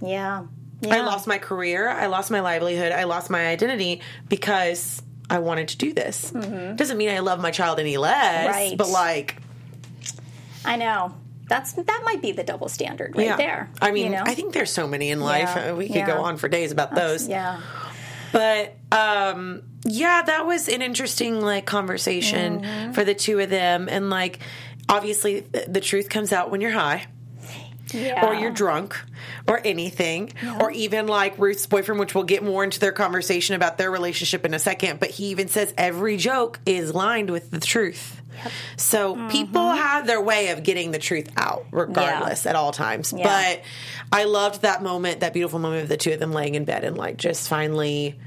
Yeah. 0.01 0.45
I 0.91 1.01
lost 1.01 1.27
my 1.27 1.39
career, 1.39 1.89
I 1.89 2.07
lost 2.07 2.31
my 2.31 2.41
livelihood, 2.41 2.93
I 2.93 3.05
lost 3.05 3.29
my 3.31 3.47
identity 3.49 4.01
because 4.29 5.03
I 5.29 5.39
wanted 5.41 5.69
to 5.69 5.77
do 5.79 5.93
this. 5.93 6.31
Doesn't 6.31 6.97
mean 6.97 7.09
I 7.11 7.19
love 7.21 7.41
my 7.41 7.51
child 7.51 7.79
any 7.81 7.97
less, 7.97 8.47
Mm-hmm. 8.47 8.53
Right. 8.53 8.79
but 8.79 8.89
like, 8.89 9.37
I 10.65 10.77
know. 10.77 11.15
That's 11.49 11.73
that 11.75 12.03
might 12.05 12.21
be 12.21 12.33
the 12.33 12.43
double 12.43 12.69
standard 12.69 13.15
right 13.17 13.27
yeah. 13.27 13.37
there. 13.37 13.71
I 13.81 13.93
mean, 13.93 14.07
you 14.07 14.19
know? 14.19 14.25
I 14.27 14.35
think 14.35 14.53
there's 14.53 14.73
so 14.73 14.89
many 14.89 15.11
in 15.11 15.21
life. 15.21 15.53
Yeah. 15.55 15.73
We 15.75 15.87
could 15.87 15.95
Yeah. 15.97 16.07
go 16.07 16.23
on 16.25 16.39
for 16.39 16.49
days 16.49 16.73
about 16.73 16.95
those. 16.97 17.29
Yeah. 17.29 17.61
But 18.33 18.75
um 18.91 19.63
yeah, 19.85 20.23
that 20.23 20.45
was 20.47 20.69
an 20.69 20.83
interesting 20.83 21.41
like 21.41 21.65
conversation 21.67 22.63
Mm-hmm. 22.63 22.93
for 22.93 23.05
the 23.05 23.15
two 23.15 23.39
of 23.39 23.49
them 23.49 23.89
and 23.89 24.11
like 24.11 24.41
obviously 24.89 25.41
the 25.69 25.81
truth 25.81 26.09
comes 26.09 26.33
out 26.33 26.51
when 26.51 26.61
you're 26.61 26.73
high. 26.73 27.07
Yeah. 27.93 28.27
or 28.27 28.35
you're 28.35 28.51
drunk 28.51 28.97
or 29.47 29.61
anything 29.65 30.33
or 30.61 30.71
even 30.73 31.07
like 31.07 31.39
Ruth's 31.39 31.67
boyfriend 31.67 32.01
which 32.01 32.15
we'll 32.15 32.25
get 32.25 32.43
more 32.43 32.65
into 32.65 32.81
their 32.81 32.93
conversation 32.93 33.55
about 33.55 33.79
their 33.79 33.91
relationship 33.91 34.45
in 34.45 34.55
a 34.55 34.59
second 34.59 34.99
but 34.99 35.11
he 35.11 35.27
even 35.27 35.47
says 35.49 35.73
every 35.79 36.17
joke 36.17 36.59
is 36.67 36.93
lined 36.95 37.31
with 37.31 37.51
the 37.51 37.61
truth 37.61 38.21
so 38.77 39.15
Mm-hmm. 39.15 39.29
people 39.29 39.71
have 39.71 40.07
their 40.07 40.21
way 40.21 40.49
of 40.49 40.63
getting 40.63 40.91
the 40.91 40.99
truth 40.99 41.31
out 41.37 41.65
regardless 41.71 42.45
at 42.45 42.57
all 42.57 42.73
times 42.73 43.15
Yeah. 43.17 43.25
but 43.25 43.63
I 44.13 44.25
loved 44.25 44.63
that 44.63 44.83
moment 44.83 45.21
that 45.21 45.33
beautiful 45.33 45.59
moment 45.59 45.85
of 45.85 45.89
the 45.89 45.97
two 45.97 46.13
of 46.13 46.19
them 46.19 46.33
laying 46.33 46.55
in 46.57 46.65
bed 46.65 46.83
and 46.85 46.97
like 46.99 47.17
just 47.19 47.49
finally 47.49 48.19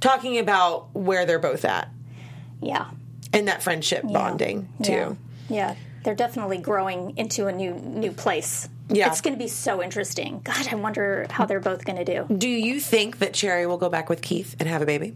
talking 0.00 0.38
about 0.38 0.94
where 0.94 1.26
they're 1.26 1.38
both 1.38 1.64
at 1.64 1.88
Yeah. 2.62 2.86
and 3.32 3.48
that 3.48 3.62
friendship 3.62 4.02
bonding 4.04 4.68
too 4.82 5.16
Yeah. 5.48 5.74
They're 6.04 6.14
definitely 6.14 6.58
growing 6.58 7.16
into 7.16 7.46
a 7.46 7.52
new 7.52 7.74
new 7.74 8.12
place. 8.12 8.68
Yeah. 8.88 9.08
It's 9.08 9.20
going 9.20 9.34
to 9.34 9.38
be 9.38 9.48
so 9.48 9.82
interesting. 9.82 10.40
God, 10.44 10.66
I 10.70 10.74
wonder 10.76 11.26
how 11.30 11.44
they're 11.44 11.60
both 11.60 11.84
going 11.84 12.02
to 12.02 12.04
do. 12.04 12.34
Do 12.34 12.48
you 12.48 12.80
think 12.80 13.18
that 13.18 13.34
Cherry 13.34 13.66
will 13.66 13.76
go 13.76 13.88
back 13.90 14.08
with 14.08 14.22
Keith 14.22 14.56
and 14.58 14.68
have 14.68 14.80
a 14.80 14.86
baby? 14.86 15.14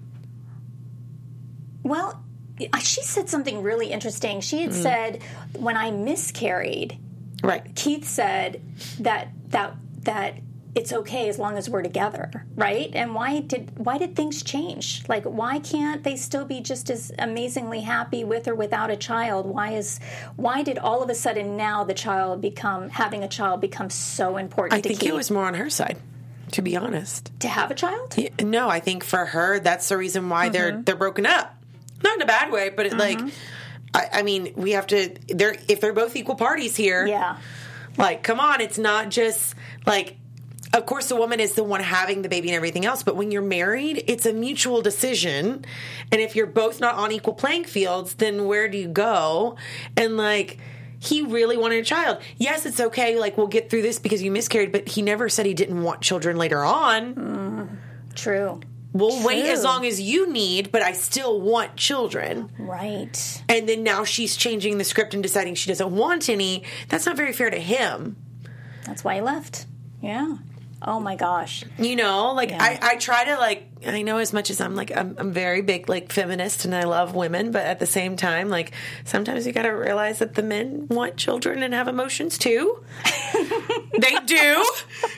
Well, 1.83 2.23
she 2.81 3.03
said 3.03 3.29
something 3.29 3.63
really 3.63 3.91
interesting. 3.91 4.41
She 4.41 4.59
Mm. 4.59 4.63
had 4.65 4.75
said 4.75 5.23
when 5.59 5.77
I 5.77 5.91
miscarried, 5.91 6.99
Right. 7.43 7.75
Keith 7.75 8.07
said 8.09 8.61
that 9.01 9.29
that 9.49 9.75
that 10.05 10.35
it's 10.75 10.93
okay 10.93 11.29
as 11.29 11.39
long 11.39 11.59
as 11.59 11.69
we're 11.69 11.83
together, 11.83 12.47
right? 12.55 12.91
And 12.95 13.15
why 13.15 13.41
did 13.41 13.71
why 13.77 13.99
did 13.99 14.17
things 14.17 14.43
change? 14.43 15.03
Like 15.07 15.25
why 15.25 15.59
can't 15.59 16.03
they 16.03 16.17
still 16.17 16.47
be 16.47 16.61
just 16.61 16.89
as 16.89 17.13
amazingly 17.19 17.81
happy 17.81 18.25
with 18.25 18.49
or 18.49 18.55
without 18.55 18.91
a 18.91 18.97
child? 18.97 19.45
Why 19.47 19.73
is 19.73 20.01
why 20.37 20.63
did 20.63 20.79
all 20.79 21.03
of 21.03 21.11
a 21.11 21.15
sudden 21.15 21.57
now 21.57 21.85
the 21.85 21.95
child 21.95 22.41
become 22.41 22.89
having 22.89 23.23
a 23.23 23.29
child 23.29 23.61
become 23.61 23.91
so 23.91 24.39
important 24.39 24.79
I 24.79 24.81
think 24.81 25.01
Keith? 25.01 25.11
it 25.11 25.15
was 25.15 25.31
more 25.31 25.45
on 25.45 25.55
her 25.55 25.69
side, 25.69 25.99
to 26.53 26.63
be 26.63 26.75
honest. 26.75 27.31
to 27.41 27.49
have 27.49 27.71
a 27.71 27.75
child? 27.75 28.15
Yeah, 28.17 28.31
No, 28.43 28.71
I 28.71 28.81
think 28.81 29.05
for 29.05 29.27
her, 29.27 29.59
that's 29.59 29.89
the 29.91 29.99
reason 29.99 30.31
why 30.31 30.49
they're 30.49 30.73
mm-hmm. 30.73 30.83
they're 30.83 30.97
broken 30.97 31.27
up. 31.27 31.55
Not 32.03 32.17
in 32.17 32.23
a 32.23 32.27
bad 32.27 32.51
way, 32.51 32.71
but 32.71 32.87
it, 32.87 32.97
like, 32.97 33.19
mm-hmm. 33.19 33.29
I, 33.95 34.09
I 34.15 34.23
mean, 34.23 34.55
we 34.57 34.73
have 34.73 34.87
to. 34.89 35.15
They're 35.29 35.55
if 35.69 35.83
they're 35.83 35.93
both 35.93 36.17
equal 36.17 36.35
parties 36.35 36.77
here. 36.77 37.07
Yeah. 37.07 37.37
Like, 37.99 38.23
come 38.23 38.41
on, 38.41 38.63
it's 38.63 38.79
not 38.79 39.11
just 39.11 39.55
like. 39.85 40.17
Of 40.73 40.87
course, 40.87 41.09
the 41.09 41.17
woman 41.17 41.39
is 41.39 41.53
the 41.53 41.65
one 41.65 41.81
having 41.81 42.23
the 42.23 42.31
baby 42.31 42.49
and 42.49 42.57
everything 42.57 42.87
else, 42.87 43.03
but 43.03 43.15
when 43.15 43.31
you're 43.31 43.43
married, 43.43 44.05
it's 44.07 44.25
a 44.25 44.33
mutual 44.33 44.81
decision. 44.81 45.67
And 46.11 46.21
if 46.21 46.35
you're 46.35 46.47
both 46.47 46.81
not 46.81 46.95
on 46.95 47.13
equal 47.13 47.35
playing 47.35 47.65
fields, 47.65 48.15
then 48.15 48.47
where 48.47 48.69
do 48.69 48.79
you 48.79 48.89
go? 48.89 49.57
And 49.97 50.17
like, 50.17 50.59
he 50.99 51.23
really 51.23 51.57
wanted 51.57 51.81
a 51.81 51.85
child. 51.85 52.23
Yes, 52.39 52.65
it's 52.65 52.81
okay. 52.81 53.19
Like, 53.19 53.37
we'll 53.37 53.49
get 53.49 53.69
through 53.69 53.83
this 53.83 53.99
because 53.99 54.23
you 54.23 54.31
miscarried, 54.31 54.73
but 54.73 54.89
he 54.89 55.03
never 55.03 55.29
said 55.29 55.45
he 55.45 55.53
didn't 55.53 55.83
want 55.83 56.01
children 56.01 56.37
later 56.37 56.65
on. 56.65 57.13
Hmm. 57.13 57.65
True. 58.15 58.61
We'll 58.95 59.27
wait 59.27 59.47
as 59.47 59.65
long 59.65 59.87
as 59.87 60.01
you 60.01 60.31
need, 60.31 60.71
but 60.71 60.83
I 60.83 60.93
still 60.93 61.41
want 61.41 61.77
children. 61.77 62.51
Right. 62.59 63.43
And 63.49 63.69
then 63.69 63.83
now 63.83 64.05
she's 64.05 64.37
changing 64.37 64.77
the 64.79 64.85
script 64.85 65.15
and 65.15 65.23
deciding 65.23 65.55
she 65.55 65.69
doesn't 65.69 65.91
want 65.91 66.29
any. 66.29 66.65
That's 66.89 67.07
not 67.07 67.17
very 67.17 67.33
fair 67.33 67.49
to 67.49 67.59
him. 67.59 68.17
That's 68.85 69.03
why 69.03 69.15
he 69.17 69.21
left. 69.23 69.67
Yeah. 70.03 70.37
Oh 70.85 71.01
my 71.01 71.17
gosh. 71.17 71.65
You 71.79 71.97
know, 71.97 72.33
like 72.33 72.51
Yeah. 72.51 72.63
I, 72.63 72.79
I 72.83 72.97
try 72.97 73.25
to 73.25 73.37
like 73.37 73.72
I 73.87 74.03
know 74.03 74.19
as 74.19 74.33
much 74.33 74.51
as 74.51 74.61
I'm 74.61 74.75
like 74.75 74.97
I'm, 74.97 75.15
I'm 75.19 75.33
very 75.33 75.63
big 75.63 75.89
like 75.89 76.13
feminist 76.13 76.65
and 76.65 76.75
I 76.75 76.85
love 76.85 77.15
women, 77.15 77.51
but 77.51 77.65
at 77.65 77.79
the 77.79 77.87
same 77.87 78.17
time, 78.17 78.49
like 78.49 78.73
sometimes 79.05 79.47
you 79.47 79.53
got 79.53 79.63
to 79.63 79.71
realize 79.71 80.19
that 80.21 80.35
the 80.35 80.43
men 80.43 80.87
want 80.89 81.17
children 81.17 81.63
and 81.63 81.73
have 81.75 81.89
emotions 81.89 82.39
too. 82.39 82.83
they 83.99 84.15
do. 84.27 84.65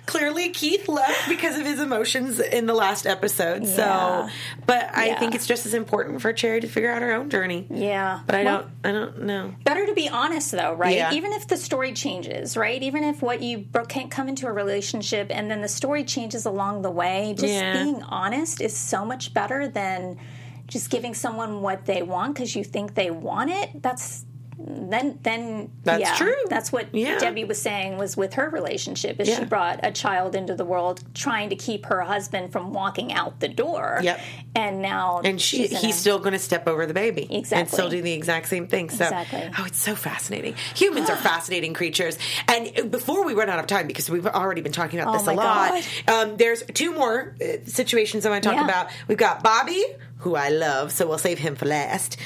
Clearly, 0.06 0.50
Keith 0.50 0.88
left 0.88 1.28
because 1.28 1.59
of 1.59 1.64
his 1.66 1.80
emotions 1.80 2.40
in 2.40 2.66
the 2.66 2.75
last 2.75 3.06
episode. 3.06 3.64
Yeah. 3.64 4.26
So, 4.26 4.33
but 4.66 4.90
I 4.94 5.06
Yeah. 5.06 5.18
think 5.18 5.35
it's 5.35 5.47
just 5.47 5.66
as 5.66 5.75
important 5.75 6.21
for 6.23 6.33
Cherry 6.33 6.61
to 6.61 6.68
figure 6.68 6.90
out 6.90 7.02
her 7.02 7.12
own 7.12 7.30
journey. 7.30 7.66
Yeah. 7.71 8.21
But 8.26 8.35
I 8.37 8.44
Well, 8.44 8.59
don't. 8.61 8.71
I 8.85 8.92
don't 8.92 9.23
know. 9.23 9.54
better 9.64 9.87
to 9.87 9.94
be 9.94 10.09
honest 10.09 10.50
though 10.52 10.75
right 10.75 10.97
Yeah. 10.97 11.12
even 11.14 11.33
if 11.33 11.49
the 11.49 11.56
story 11.56 11.92
changes 11.92 12.56
right 12.56 12.83
even 12.83 13.02
if 13.02 13.23
what 13.23 13.40
you 13.40 13.59
bro- 13.59 13.85
can't 13.87 14.11
come 14.11 14.28
into 14.28 14.47
a 14.47 14.52
relationship 14.52 15.28
and 15.30 15.50
then 15.50 15.62
the 15.62 15.68
story 15.68 16.04
changes 16.04 16.44
along 16.44 16.83
the 16.83 16.90
way 16.90 17.35
just 17.37 17.42
being 17.73 18.02
honest 18.02 18.53
is 18.61 18.76
so 18.76 19.04
much 19.04 19.34
better 19.34 19.68
than 19.68 20.18
just 20.66 20.90
giving 20.90 21.14
someone 21.14 21.61
what 21.61 21.84
they 21.84 22.02
want 22.02 22.34
because 22.34 22.56
you 22.56 22.64
think 22.64 22.94
they 22.94 23.11
want 23.11 23.50
it. 23.50 23.82
That's 23.82 24.25
then 24.58 25.18
then 25.23 25.70
That's 25.82 26.00
yeah, 26.00 26.14
true. 26.16 26.34
that's 26.49 26.70
what 26.73 26.94
Yeah. 26.94 27.18
debbie 27.18 27.44
was 27.44 27.61
saying 27.61 27.99
was 27.99 28.16
with 28.16 28.34
her 28.34 28.49
relationship 28.49 29.20
is 29.20 29.28
Yeah. 29.28 29.40
she 29.40 29.44
brought 29.46 29.80
a 29.82 29.90
child 29.90 30.34
into 30.34 30.54
the 30.54 30.64
world 30.64 31.02
trying 31.14 31.50
to 31.50 31.56
keep 31.56 31.87
her 31.87 32.00
husband 32.02 32.52
from 32.52 32.73
walking 32.73 33.12
out 33.12 33.40
the 33.40 33.49
door 33.49 33.99
Yep. 34.02 34.20
and 34.54 34.80
now 34.82 35.20
And 35.25 35.40
she, 35.40 35.66
he's 35.66 35.96
a- 35.96 35.99
still 35.99 36.18
going 36.18 36.32
to 36.34 36.38
step 36.38 36.68
over 36.68 36.87
the 36.87 36.94
baby 36.94 37.23
exactly 37.30 37.61
and 37.61 37.68
still 37.70 37.88
do 37.88 38.00
the 38.02 38.12
exact 38.12 38.49
same 38.49 38.66
thing. 38.68 38.90
So, 38.90 39.04
Exactly. 39.04 39.50
oh, 39.58 39.64
it's 39.64 39.78
so 39.78 39.94
fascinating. 39.94 40.54
Humans 40.76 41.11
are 41.11 41.16
fascinating 41.32 41.75
creatures. 41.75 42.16
And 42.49 42.90
before 42.90 43.25
we 43.25 43.34
run 43.34 43.49
out 43.50 43.58
of 43.58 43.66
time, 43.66 43.87
because 43.87 44.08
we've 44.08 44.26
already 44.26 44.61
been 44.61 44.73
talking 44.73 45.00
about 45.00 45.14
Oh 45.14 45.18
this 45.18 45.26
a 45.26 45.32
lot, 45.32 45.82
um, 46.08 46.37
there's 46.37 46.62
two 46.75 46.92
more 46.94 47.34
uh, 47.42 47.44
situations 47.66 48.25
I 48.26 48.30
want 48.30 48.44
to 48.44 48.50
talk 48.50 48.62
about. 48.64 48.88
We've 49.08 49.18
got 49.18 49.42
Bobby, 49.42 49.82
who 50.18 50.37
I 50.37 50.49
love, 50.50 50.92
so 50.92 51.06
we'll 51.06 51.18
save 51.18 51.38
him 51.38 51.56
for 51.56 51.66
last, 51.66 52.16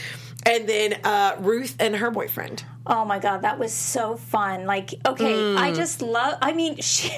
and 0.48 0.68
then 0.68 1.00
uh, 1.04 1.36
Ruth 1.38 1.76
and 1.78 1.94
her 1.96 2.10
boyfriend. 2.10 2.64
Oh 2.90 3.04
my 3.04 3.18
god, 3.18 3.42
that 3.42 3.58
was 3.58 3.72
so 3.74 4.16
fun! 4.16 4.64
Like, 4.64 4.94
okay, 5.06 5.34
Mm. 5.34 5.58
I 5.58 5.72
just 5.74 6.00
love. 6.00 6.38
I 6.40 6.52
mean, 6.54 6.76
she, 6.80 7.10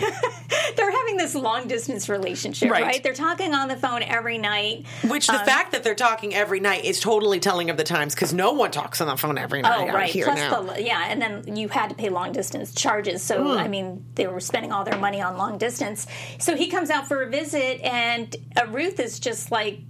they're 0.77 0.91
having 0.91 1.17
this 1.17 1.37
long 1.37 1.69
distance 1.69 2.09
relationship, 2.09 2.71
Right. 2.73 2.83
right. 2.83 3.03
They're 3.03 3.15
talking 3.15 3.55
on 3.55 3.69
the 3.69 3.77
phone 3.77 4.03
every 4.03 4.37
night. 4.39 4.87
Which 5.07 5.29
the 5.29 5.35
fact 5.39 5.71
that 5.73 5.85
they're 5.85 5.95
talking 5.95 6.35
every 6.35 6.59
night 6.59 6.85
is 6.85 6.99
totally 6.99 7.39
telling 7.39 7.71
of 7.71 7.77
the 7.77 7.85
times 7.85 8.17
because 8.17 8.33
no 8.35 8.51
one 8.53 8.73
talks 8.73 9.01
on 9.01 9.07
the 9.07 9.17
phone 9.17 9.39
every 9.39 9.63
night 9.63 9.89
Oh 9.91 9.95
right, 9.95 10.11
here 10.11 10.25
plus 10.25 10.39
now. 10.39 10.63
the 10.63 10.83
yeah, 10.83 11.05
and 11.09 11.23
then 11.23 11.57
you 11.57 11.69
had 11.69 11.91
to 11.91 11.95
pay 11.95 12.09
long 12.09 12.33
distance 12.33 12.75
charges. 12.75 13.23
So 13.23 13.41
Hmm. 13.41 13.59
I 13.59 13.69
mean, 13.69 14.05
they 14.17 14.27
were 14.27 14.41
spending 14.41 14.73
all 14.73 14.83
their 14.83 14.99
money 14.99 15.23
on 15.23 15.37
long 15.37 15.57
distance. 15.57 16.07
So 16.41 16.57
he 16.57 16.67
comes 16.67 16.91
out 16.91 17.07
for 17.07 17.23
a 17.23 17.31
visit, 17.31 17.81
and 17.83 18.35
uh, 18.57 18.67
Ruth 18.71 18.99
is 18.99 19.21
just 19.21 19.53
like. 19.53 19.81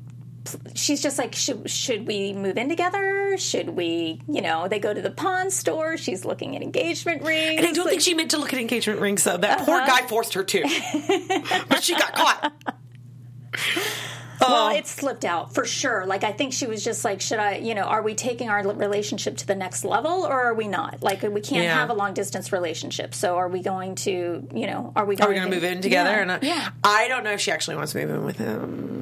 She's 0.75 1.03
just 1.03 1.19
like, 1.19 1.35
should, 1.35 1.69
should 1.71 2.07
we 2.07 2.33
move 2.33 2.57
in 2.59 2.69
together? 2.69 3.37
Should 3.39 3.71
we, 3.71 4.21
you 4.29 4.41
know, 4.43 4.69
they 4.69 4.79
go 4.79 4.93
to 4.95 5.01
the 5.01 5.11
pawn 5.11 5.51
store. 5.51 5.97
She's 5.97 6.25
looking 6.25 6.57
at 6.57 6.63
engagement 6.63 7.23
rings. 7.23 7.59
and 7.59 7.67
I 7.67 7.73
don't 7.73 7.89
think 7.89 8.01
she 8.03 8.15
meant 8.15 8.31
to 8.33 8.39
look 8.39 8.53
at 8.53 8.59
engagement 8.61 9.01
rings, 9.01 9.25
though. 9.25 9.37
That 9.37 9.61
poor 9.67 9.77
Uh-huh. 9.81 10.01
guy 10.01 10.07
forced 10.07 10.35
her 10.35 10.45
to. 10.45 10.63
but 11.69 11.83
she 11.83 11.95
got 11.95 12.13
caught. 12.15 12.53
Well, 14.41 14.75
it 14.75 14.87
slipped 14.87 15.27
out 15.27 15.53
for 15.55 15.67
sure. 15.67 16.07
Like 16.07 16.25
I 16.25 16.33
think 16.33 16.55
she 16.55 16.67
was 16.67 16.83
just 16.83 17.05
like, 17.05 17.21
should 17.21 17.39
I, 17.39 17.57
you 17.57 17.75
know, 17.75 17.83
are 17.83 18.01
we 18.01 18.15
taking 18.15 18.49
our 18.49 18.67
relationship 18.67 19.37
to 19.39 19.47
the 19.47 19.55
next 19.55 19.85
level 19.85 20.25
or 20.25 20.33
are 20.33 20.55
we 20.55 20.67
not? 20.67 21.03
Like 21.03 21.21
we 21.23 21.43
can't 21.43 21.65
Yeah. 21.65 21.75
have 21.75 21.91
a 21.91 21.93
long 21.93 22.15
distance 22.15 22.51
relationship. 22.51 23.15
So 23.15 23.37
are 23.37 23.49
we 23.49 23.61
going 23.63 23.97
to, 23.97 24.49
you 24.55 24.67
know, 24.67 24.95
are 24.97 25.05
we 25.05 25.17
going, 25.17 25.27
Are 25.27 25.29
we 25.31 25.37
going 25.39 25.51
to 25.51 25.55
move 25.55 25.65
in 25.65 25.83
together 25.83 26.11
Yeah. 26.13 26.21
or 26.21 26.25
not? 26.25 26.43
Yeah. 26.43 26.71
I 26.83 27.07
don't 27.09 27.23
know 27.23 27.33
if 27.33 27.41
she 27.43 27.51
actually 27.53 27.77
wants 27.77 27.93
to 27.93 27.99
move 27.99 28.11
in 28.17 28.25
with 28.25 28.39
him. 28.39 29.00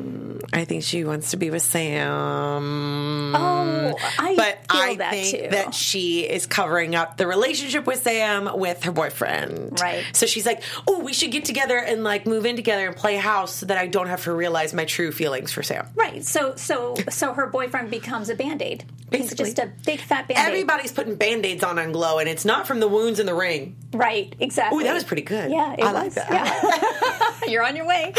I 0.53 0.65
think 0.65 0.83
she 0.83 1.05
wants 1.05 1.33
to 1.33 1.37
be 1.37 1.51
with 1.51 1.63
Sam. 1.63 3.35
Oh, 3.35 3.95
I 4.19 4.35
but 4.35 4.73
feel 4.73 4.83
I 4.83 4.95
that 4.97 5.11
think 5.13 5.37
too. 5.45 5.49
that 5.51 5.75
she 5.75 6.21
is 6.21 6.47
covering 6.47 6.95
up 6.95 7.17
the 7.17 7.27
relationship 7.27 7.87
with 7.87 8.03
Sam 8.03 8.49
with 8.59 8.83
her 8.85 8.93
boyfriend. 8.93 9.79
Right. 9.81 10.05
So 10.13 10.27
she's 10.27 10.47
like, 10.47 10.63
"Oh, 10.87 11.01
we 11.01 11.13
should 11.13 11.31
get 11.33 11.45
together 11.45 11.77
and 11.79 12.03
like 12.03 12.27
move 12.27 12.47
in 12.47 12.57
together 12.57 12.87
and 12.87 12.97
play 12.97 13.17
house 13.17 13.57
so 13.57 13.67
that 13.67 13.77
I 13.77 13.87
don't 13.87 14.09
have 14.09 14.25
to 14.25 14.33
realize 14.33 14.73
my 14.73 14.85
true 14.85 15.13
feelings 15.13 15.53
for 15.53 15.63
Sam." 15.63 15.87
right. 15.95 16.25
So 16.25 16.55
so 16.57 16.95
so 17.11 17.35
her 17.35 17.47
boyfriend 17.47 17.91
becomes 17.91 18.31
a 18.31 18.35
band-aid. 18.35 18.85
He's 19.11 19.35
just 19.35 19.59
a 19.59 19.71
big 19.87 20.01
fat 20.01 20.29
band-aid. 20.29 20.47
Everybody's 20.47 20.93
putting 20.93 21.15
band-aids 21.17 21.63
on 21.65 21.79
on 21.79 21.93
Glow, 21.93 22.19
and 22.19 22.29
it's 22.29 22.45
not 22.45 22.67
from 22.67 22.81
the 22.81 22.89
wounds 22.89 23.21
in 23.21 23.27
the 23.27 23.35
ring. 23.35 23.77
Right, 23.93 24.35
exactly. 24.39 24.79
Ooh, 24.81 24.85
that 24.85 24.95
was 24.95 25.05
pretty 25.05 25.23
good. 25.23 25.51
Yeah, 25.51 25.73
it 25.75 25.81
I 25.83 25.93
was. 25.93 26.17
like 26.17 26.29
that. 26.29 26.31
Yeah. 26.31 27.49
You're 27.49 27.65
on 27.65 27.77
your 27.77 27.87
way. 27.87 28.13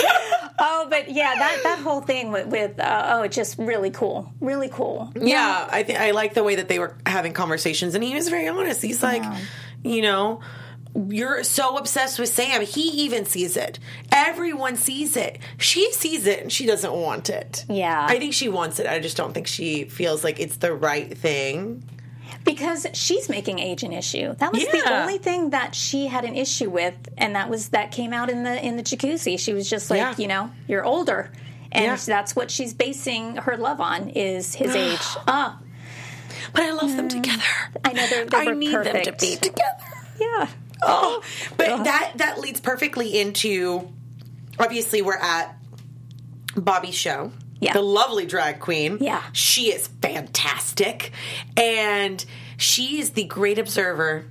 Oh, 0.59 0.87
but 0.89 1.09
yeah, 1.09 1.35
that 1.35 1.59
that 1.63 1.79
whole 1.79 2.01
thing 2.01 2.31
with, 2.31 2.47
with 2.47 2.79
uh, 2.79 3.13
oh, 3.13 3.23
it's 3.23 3.35
just 3.35 3.57
really 3.57 3.91
cool, 3.91 4.31
really 4.39 4.69
cool. 4.69 5.11
Yeah, 5.15 5.67
I 5.69 5.83
think 5.83 5.99
I 5.99 6.11
like 6.11 6.33
the 6.33 6.43
way 6.43 6.55
that 6.55 6.67
they 6.67 6.79
were 6.79 6.97
having 7.05 7.33
conversations, 7.33 7.95
and 7.95 8.03
he 8.03 8.15
was 8.15 8.29
very 8.29 8.47
honest. 8.47 8.81
He's 8.81 9.03
like, 9.03 9.23
you 9.83 10.01
know, 10.01 10.41
you're 10.95 11.43
so 11.43 11.77
obsessed 11.77 12.19
with 12.19 12.29
Sam. 12.29 12.61
He 12.61 13.03
even 13.03 13.25
sees 13.25 13.57
it. 13.57 13.79
Everyone 14.11 14.75
sees 14.75 15.15
it. 15.15 15.39
She 15.57 15.91
sees 15.93 16.25
it, 16.25 16.41
and 16.41 16.51
she 16.51 16.65
doesn't 16.65 16.93
want 16.93 17.29
it. 17.29 17.65
Yeah. 17.69 18.05
I 18.07 18.19
think 18.19 18.33
she 18.33 18.49
wants 18.49 18.79
it. 18.79 18.87
I 18.87 18.99
just 18.99 19.17
don't 19.17 19.33
think 19.33 19.47
she 19.47 19.85
feels 19.85 20.23
like 20.23 20.39
it's 20.39 20.57
the 20.57 20.73
right 20.73 21.15
thing. 21.17 21.83
Because 22.45 22.85
she's 22.93 23.29
making 23.29 23.59
age 23.59 23.83
an 23.83 23.93
issue. 23.93 24.33
That 24.35 24.51
was 24.53 24.63
the 24.65 24.83
only 24.91 25.17
thing 25.17 25.51
that 25.51 25.75
she 25.75 26.07
had 26.07 26.25
an 26.25 26.35
issue 26.35 26.69
with, 26.69 26.93
and 27.17 27.35
that 27.35 27.49
was 27.49 27.69
that 27.69 27.91
came 27.91 28.13
out 28.13 28.29
in 28.29 28.43
the 28.43 28.65
in 28.65 28.75
the 28.77 28.83
jacuzzi. 28.83 29.39
She 29.39 29.53
was 29.53 29.69
just 29.69 29.89
like, 29.89 29.97
Yeah. 29.99 30.15
you 30.17 30.27
know, 30.27 30.51
you're 30.67 30.83
older, 30.85 31.31
and 31.71 31.85
Yeah. 31.85 31.95
that's 31.97 32.35
what 32.35 32.49
she's 32.51 32.73
basing 32.73 33.35
her 33.37 33.57
love 33.57 33.79
on 33.81 34.09
is 34.09 34.55
his 34.55 34.75
age. 34.75 34.99
Ah, 35.27 35.59
But 36.53 36.63
I 36.63 36.71
love 36.71 36.95
them 36.95 37.09
together. 37.09 37.43
I 37.85 37.93
know 37.93 38.07
they're, 38.07 38.25
they 38.25 38.37
I 38.37 38.45
need 38.53 38.71
perfect. 38.71 39.05
them 39.05 39.15
to 39.15 39.25
be 39.25 39.35
together. 39.35 39.83
Yeah, 40.19 40.47
Oh, 40.81 41.21
but 41.57 41.83
that 41.83 42.13
that 42.15 42.39
leads 42.39 42.59
perfectly 42.61 43.19
into 43.19 43.91
obviously 44.57 45.01
we're 45.01 45.17
at 45.17 45.55
Bobby's 46.55 46.95
show. 46.95 47.31
Yeah. 47.59 47.73
The 47.73 47.81
lovely 47.81 48.25
drag 48.25 48.59
queen. 48.59 48.97
Yeah. 49.01 49.23
She 49.33 49.73
is 49.73 49.87
fantastic. 50.01 51.11
And 51.57 52.23
she 52.57 52.99
is 52.99 53.11
the 53.11 53.25
great 53.25 53.59
observer. 53.59 54.25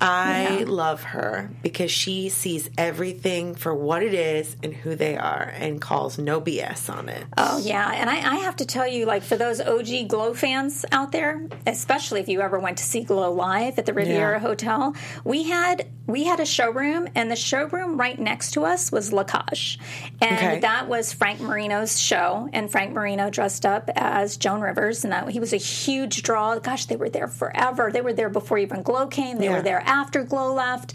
I 0.00 0.64
love 0.66 1.02
her 1.02 1.50
because 1.62 1.90
she 1.90 2.28
sees 2.28 2.70
everything 2.78 3.54
for 3.54 3.74
what 3.74 4.02
it 4.02 4.14
is 4.14 4.56
and 4.62 4.72
who 4.72 4.94
they 4.96 5.16
are 5.16 5.52
and 5.56 5.80
calls 5.80 6.18
no 6.18 6.40
BS 6.40 6.88
on 6.92 7.08
it. 7.08 7.24
Oh 7.36 7.58
yeah, 7.58 7.90
and 7.92 8.08
I, 8.08 8.16
I 8.16 8.36
have 8.36 8.56
to 8.56 8.66
tell 8.66 8.86
you, 8.86 9.04
like 9.06 9.22
for 9.22 9.36
those 9.36 9.60
OG 9.60 10.08
Glow 10.08 10.34
fans 10.34 10.84
out 10.92 11.12
there, 11.12 11.46
especially 11.66 12.20
if 12.20 12.28
you 12.28 12.40
ever 12.40 12.58
went 12.58 12.78
to 12.78 12.84
see 12.84 13.02
Glow 13.04 13.32
live 13.32 13.78
at 13.78 13.86
the 13.86 13.92
Riviera 13.94 14.34
Yeah. 14.34 14.38
Hotel, 14.38 14.94
we 15.24 15.44
had 15.44 15.86
we 16.06 16.24
had 16.24 16.40
a 16.40 16.46
showroom, 16.46 17.06
and 17.14 17.30
the 17.30 17.36
showroom 17.36 17.96
right 17.96 18.18
next 18.18 18.50
to 18.52 18.64
us 18.64 18.90
was 18.90 19.12
La 19.12 19.22
Cage, 19.22 19.78
and 20.20 20.34
Okay. 20.38 20.60
that 20.60 20.88
was 20.88 21.12
Frank 21.12 21.40
Marino's 21.40 22.00
show, 22.00 22.48
and 22.52 22.68
Frank 22.70 22.92
Marino 22.92 23.30
dressed 23.30 23.64
up 23.64 23.88
as 23.94 24.36
Joan 24.36 24.60
Rivers, 24.60 25.04
and 25.04 25.12
that 25.12 25.28
he 25.28 25.38
was 25.38 25.52
a 25.52 25.56
huge 25.58 26.22
draw. 26.24 26.58
Gosh, 26.58 26.86
they 26.86 26.96
were 26.96 27.10
there 27.10 27.28
forever. 27.28 27.90
They 27.92 28.00
were 28.00 28.12
there 28.12 28.28
before 28.28 28.58
even 28.58 28.82
Glow 28.82 29.06
came. 29.06 29.38
They 29.38 29.44
Yeah. 29.44 29.56
were 29.58 29.62
there 29.62 29.82
after 29.90 30.22
Glow 30.22 30.54
left. 30.54 30.94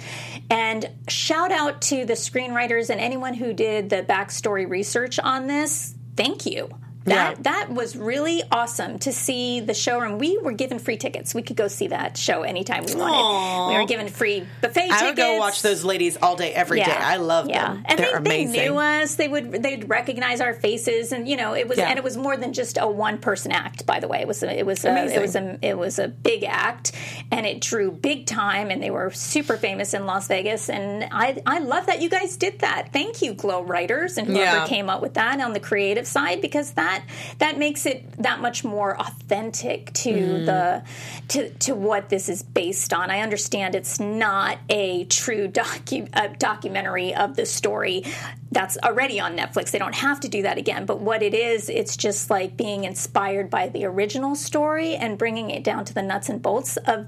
And 0.49 0.89
shout 1.07 1.51
out 1.51 1.81
to 1.83 2.05
the 2.05 2.13
screenwriters 2.13 2.89
and 2.89 2.99
anyone 2.99 3.33
who 3.35 3.53
did 3.53 3.89
the 3.89 4.03
backstory 4.03 4.67
research 4.67 5.19
on 5.19 5.47
this. 5.47 5.93
Thank 6.15 6.45
you. 6.45 6.69
That 7.05 7.37
Yeah. 7.37 7.41
that 7.43 7.69
was 7.71 7.95
really 7.95 8.41
awesome 8.51 8.97
to 8.99 9.11
see 9.11 9.59
the 9.59 9.73
showroom. 9.75 10.17
We 10.17 10.37
were 10.39 10.51
given 10.53 10.79
free 10.79 10.97
tickets. 10.97 11.35
We 11.35 11.43
could 11.43 11.55
go 11.55 11.67
see 11.67 11.87
that 11.87 12.17
show 12.17 12.41
anytime 12.41 12.83
we 12.85 12.95
wanted. 12.95 13.13
Aw. 13.15 13.69
We 13.69 13.77
were 13.77 13.85
given 13.85 14.07
free 14.07 14.45
buffet 14.61 14.81
tickets. 14.81 15.01
I 15.01 15.05
would 15.07 15.15
go 15.15 15.37
watch 15.37 15.61
those 15.61 15.83
ladies 15.83 16.17
all 16.21 16.35
day, 16.35 16.51
every 16.53 16.79
day. 16.79 16.91
I 16.91 17.17
love 17.17 17.47
them. 17.47 17.83
And 17.85 17.99
They're 17.99 18.19
they, 18.19 18.43
amazing. 18.43 18.51
they 18.53 18.69
knew 18.69 18.77
us. 18.77 19.15
They 19.15 19.27
would 19.27 19.51
they'd 19.63 19.87
recognize 19.87 20.41
our 20.41 20.53
faces, 20.55 21.11
and 21.11 21.27
you 21.27 21.37
know 21.37 21.53
it 21.53 21.67
was 21.67 21.77
Yeah. 21.77 21.89
and 21.89 21.97
it 21.99 22.03
was 22.03 22.17
more 22.17 22.37
than 22.37 22.53
just 22.53 22.77
a 22.81 22.87
one 22.87 23.19
person 23.19 23.51
act. 23.51 23.85
By 23.85 23.99
the 23.99 24.07
way, 24.07 24.19
it 24.21 24.27
was 24.27 24.41
a, 24.41 24.57
it 24.59 24.65
was 24.65 24.83
a, 24.83 24.89
Amazing. 24.89 25.15
it 25.17 25.21
was 25.21 25.35
a 25.35 25.57
it 25.61 25.77
was 25.77 25.99
a 25.99 26.07
big 26.07 26.43
act, 26.43 26.91
and 27.31 27.45
it 27.45 27.61
drew 27.61 27.91
big 27.91 28.25
time, 28.25 28.71
and 28.71 28.81
they 28.81 28.89
were 28.89 29.11
super 29.11 29.57
famous 29.57 29.93
in 29.93 30.07
Las 30.07 30.27
Vegas. 30.27 30.69
And 30.69 31.07
I 31.11 31.39
I 31.45 31.59
love 31.59 31.85
that 31.85 32.01
you 32.01 32.09
guys 32.09 32.35
did 32.35 32.59
that. 32.59 32.89
Thank 32.91 33.21
you, 33.21 33.33
Glow 33.35 33.61
writers, 33.61 34.17
and 34.17 34.27
whoever 34.27 34.57
Yeah. 34.57 34.67
came 34.67 34.89
up 34.89 35.01
with 35.03 35.13
that 35.13 35.39
on 35.39 35.53
the 35.53 35.59
creative 35.59 36.07
side, 36.07 36.41
because 36.41 36.71
that 36.71 36.94
that 37.39 37.57
makes 37.57 37.85
it 37.85 38.03
that 38.21 38.39
much 38.41 38.63
more 38.63 38.99
authentic 38.99 39.91
to 39.93 40.11
Mm. 40.13 40.45
the 40.45 40.83
to 41.29 41.49
to 41.49 41.75
what 41.75 42.09
this 42.09 42.29
is 42.29 42.43
based 42.43 42.93
on. 42.93 43.09
I 43.09 43.19
understand 43.21 43.75
it's 43.75 43.99
not 43.99 44.57
a 44.69 45.05
true 45.05 45.47
docu- 45.47 46.09
uh, 46.13 46.29
documentary 46.37 47.13
of 47.15 47.35
the 47.35 47.45
story 47.45 48.03
that's 48.51 48.77
already 48.83 49.19
on 49.19 49.35
Netflix. 49.37 49.71
They 49.71 49.79
don't 49.79 49.95
have 49.95 50.19
to 50.21 50.29
do 50.29 50.43
that 50.43 50.57
again. 50.57 50.85
But 50.85 51.01
what 51.01 51.21
it 51.21 51.33
is, 51.33 51.67
it's 51.69 51.97
just 51.97 52.29
like 52.29 52.55
being 52.55 52.85
inspired 52.85 53.49
by 53.49 53.67
the 53.67 53.85
original 53.85 54.35
story 54.35 54.95
and 54.95 55.17
bringing 55.17 55.49
it 55.49 55.63
down 55.63 55.83
to 55.85 55.93
the 55.93 56.01
nuts 56.01 56.29
and 56.29 56.41
bolts 56.41 56.77
of 56.77 57.07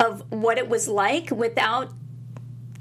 of 0.00 0.22
what 0.30 0.58
it 0.58 0.68
was 0.68 0.88
like 0.88 1.30
without. 1.30 1.90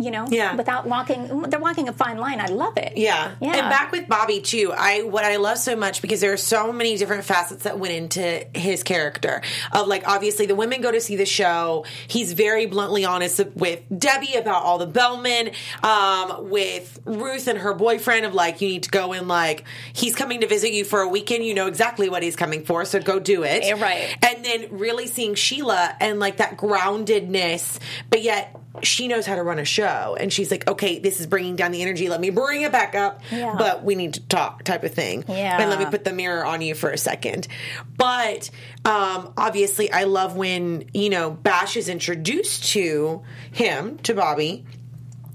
You 0.02 0.12
know, 0.12 0.26
Yeah. 0.30 0.56
without 0.56 0.88
walking, 0.88 1.44
they're 1.44 1.60
walking 1.60 1.88
a 1.88 1.94
fine 1.94 2.18
line. 2.18 2.40
I 2.42 2.48
love 2.48 2.78
it. 2.78 2.94
Yeah. 2.98 3.32
Yeah. 3.40 3.50
And 3.58 3.70
back 3.70 3.92
with 3.92 4.08
Bobby 4.08 4.42
too. 4.42 4.74
I 4.76 5.04
what 5.04 5.24
I 5.24 5.36
love 5.38 5.58
so 5.60 5.76
much 5.76 6.02
because 6.02 6.22
there 6.22 6.34
are 6.34 6.38
so 6.38 6.72
many 6.74 6.98
different 6.98 7.24
facets 7.24 7.64
that 7.64 7.78
went 7.80 7.94
into 7.94 8.46
his 8.56 8.84
character. 8.84 9.42
Of 9.72 9.88
like 9.88 10.08
obviously 10.08 10.46
the 10.48 10.56
women 10.56 10.82
go 10.82 10.92
to 10.92 11.00
see 11.02 11.16
the 11.16 11.26
show. 11.26 11.86
He's 12.08 12.34
very 12.34 12.66
bluntly 12.66 13.06
honest 13.06 13.40
with 13.56 13.82
Debbie 13.96 14.36
about 14.36 14.64
all 14.64 14.78
the 14.78 14.88
Bellmen, 14.88 15.52
um, 15.84 16.50
with 16.50 17.00
Ruth 17.06 17.48
and 17.48 17.60
her 17.60 17.74
boyfriend 17.74 18.26
of 18.26 18.34
like 18.34 18.62
you 18.62 18.70
need 18.70 18.84
to 18.84 18.90
go 18.90 19.14
and 19.14 19.28
like 19.28 19.64
he's 19.94 20.16
coming 20.16 20.42
to 20.42 20.48
visit 20.48 20.72
you 20.72 20.84
for 20.84 21.02
a 21.02 21.08
weekend. 21.08 21.46
You 21.46 21.54
know 21.54 21.68
exactly 21.68 22.10
what 22.10 22.24
he's 22.24 22.36
coming 22.36 22.64
for, 22.66 22.86
so 22.86 23.00
go 23.00 23.20
do 23.20 23.44
it. 23.44 23.80
Right. 23.80 24.16
And 24.24 24.44
then 24.44 24.68
really 24.72 25.08
seeing 25.08 25.36
Sheila 25.36 25.96
and 26.00 26.20
like 26.20 26.38
that 26.38 26.58
groundedness, 26.58 27.80
but 28.10 28.22
yet 28.22 28.56
she 28.84 29.08
knows 29.08 29.26
how 29.26 29.36
to 29.36 29.44
run 29.44 29.60
a 29.60 29.66
show. 29.66 30.16
And 30.20 30.32
she's 30.32 30.50
like 30.50 30.68
okay 30.68 31.00
this 31.00 31.20
is 31.20 31.28
bringing 31.28 31.56
down 31.56 31.72
the 31.72 31.82
energy. 31.82 32.10
Let 32.10 32.22
me 32.22 32.30
bring 32.30 32.62
it 32.62 32.72
back 32.72 32.96
up. 32.96 33.22
Yeah. 33.32 33.56
but 33.58 33.84
we 33.84 33.96
need 33.96 34.14
to 34.16 34.22
talk 34.28 34.64
type 34.64 34.84
of 34.84 34.94
thing. 34.94 35.26
Yeah. 35.28 35.60
and 35.60 35.70
let 35.70 35.80
me 35.80 35.86
put 35.86 36.04
the 36.04 36.14
mirror 36.14 36.46
on 36.46 36.62
you 36.62 36.74
for 36.76 36.90
a 36.90 36.98
second. 36.98 37.48
But 37.98 38.50
um 38.86 39.34
obviously 39.38 39.92
i 39.92 40.06
love 40.06 40.36
when 40.36 40.90
you 40.94 41.10
know 41.10 41.32
bash 41.32 41.78
is 41.78 41.90
introduced 41.90 42.66
to 42.72 43.24
him 43.52 43.98
to 44.00 44.14
bobby. 44.14 44.66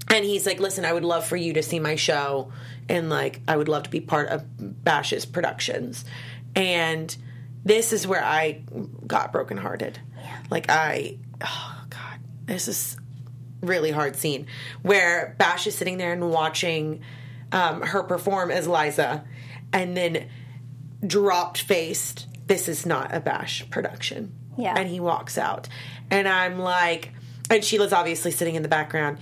And 0.09 0.25
he's 0.25 0.45
like 0.45 0.59
listen 0.59 0.85
i 0.85 0.91
would 0.93 1.05
love 1.05 1.25
for 1.25 1.37
you 1.37 1.53
to 1.53 1.63
see 1.63 1.79
my 1.79 1.95
show. 1.95 2.51
And 2.89 3.09
like 3.09 3.41
i 3.47 3.55
would 3.55 3.69
love 3.69 3.83
to 3.83 3.89
be 3.89 4.01
part 4.01 4.29
of 4.29 4.43
bash's 4.57 5.25
productions. 5.25 6.05
And 6.55 7.15
this 7.63 7.93
is 7.93 8.07
where 8.07 8.23
i 8.23 8.63
got 9.05 9.31
brokenhearted. 9.31 9.99
Like 10.49 10.69
i 10.69 11.17
oh 11.41 11.83
god. 11.89 12.19
This 12.45 12.67
is 12.67 12.97
really 13.61 13.91
hard 13.91 14.15
scene 14.15 14.47
where 14.81 15.35
bash 15.37 15.67
is 15.67 15.75
sitting 15.75 15.97
there 15.97 16.13
and 16.13 16.29
watching 16.29 17.01
um, 17.51 17.81
her 17.81 18.03
perform 18.03 18.51
as 18.51 18.67
liza 18.67 19.23
and 19.73 19.95
then 19.97 20.27
dropped 21.05 21.61
faced 21.61 22.27
this 22.47 22.69
is 22.69 22.85
not 22.85 23.13
a 23.13 23.19
bash 23.19 23.69
production. 23.69 24.33
Yeah. 24.57 24.73
and 24.75 24.89
he 24.89 24.99
walks 24.99 25.37
out. 25.37 25.67
And 26.09 26.27
i'm 26.27 26.59
like 26.59 27.11
and 27.49 27.63
sheila's 27.63 27.93
obviously 27.93 28.31
sitting 28.31 28.55
in 28.55 28.63
the 28.63 28.69
background. 28.69 29.19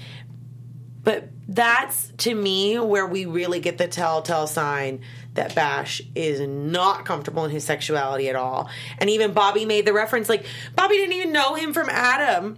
But 1.03 1.29
that's 1.47 2.11
to 2.17 2.33
me 2.33 2.79
where 2.79 3.05
we 3.05 3.25
really 3.25 3.59
get 3.59 3.77
the 3.77 3.87
telltale 3.87 4.47
sign 4.47 5.01
that 5.35 5.55
Bash 5.55 6.01
is 6.15 6.39
not 6.41 7.05
comfortable 7.05 7.45
in 7.45 7.51
his 7.51 7.63
sexuality 7.63 8.29
at 8.29 8.35
all. 8.35 8.69
And 8.97 9.09
even 9.09 9.33
Bobby 9.33 9.65
made 9.65 9.85
the 9.85 9.93
reference 9.93 10.27
like, 10.27 10.45
Bobby 10.75 10.95
didn't 10.95 11.13
even 11.13 11.31
know 11.31 11.55
him 11.55 11.73
from 11.73 11.89
Adam 11.89 12.57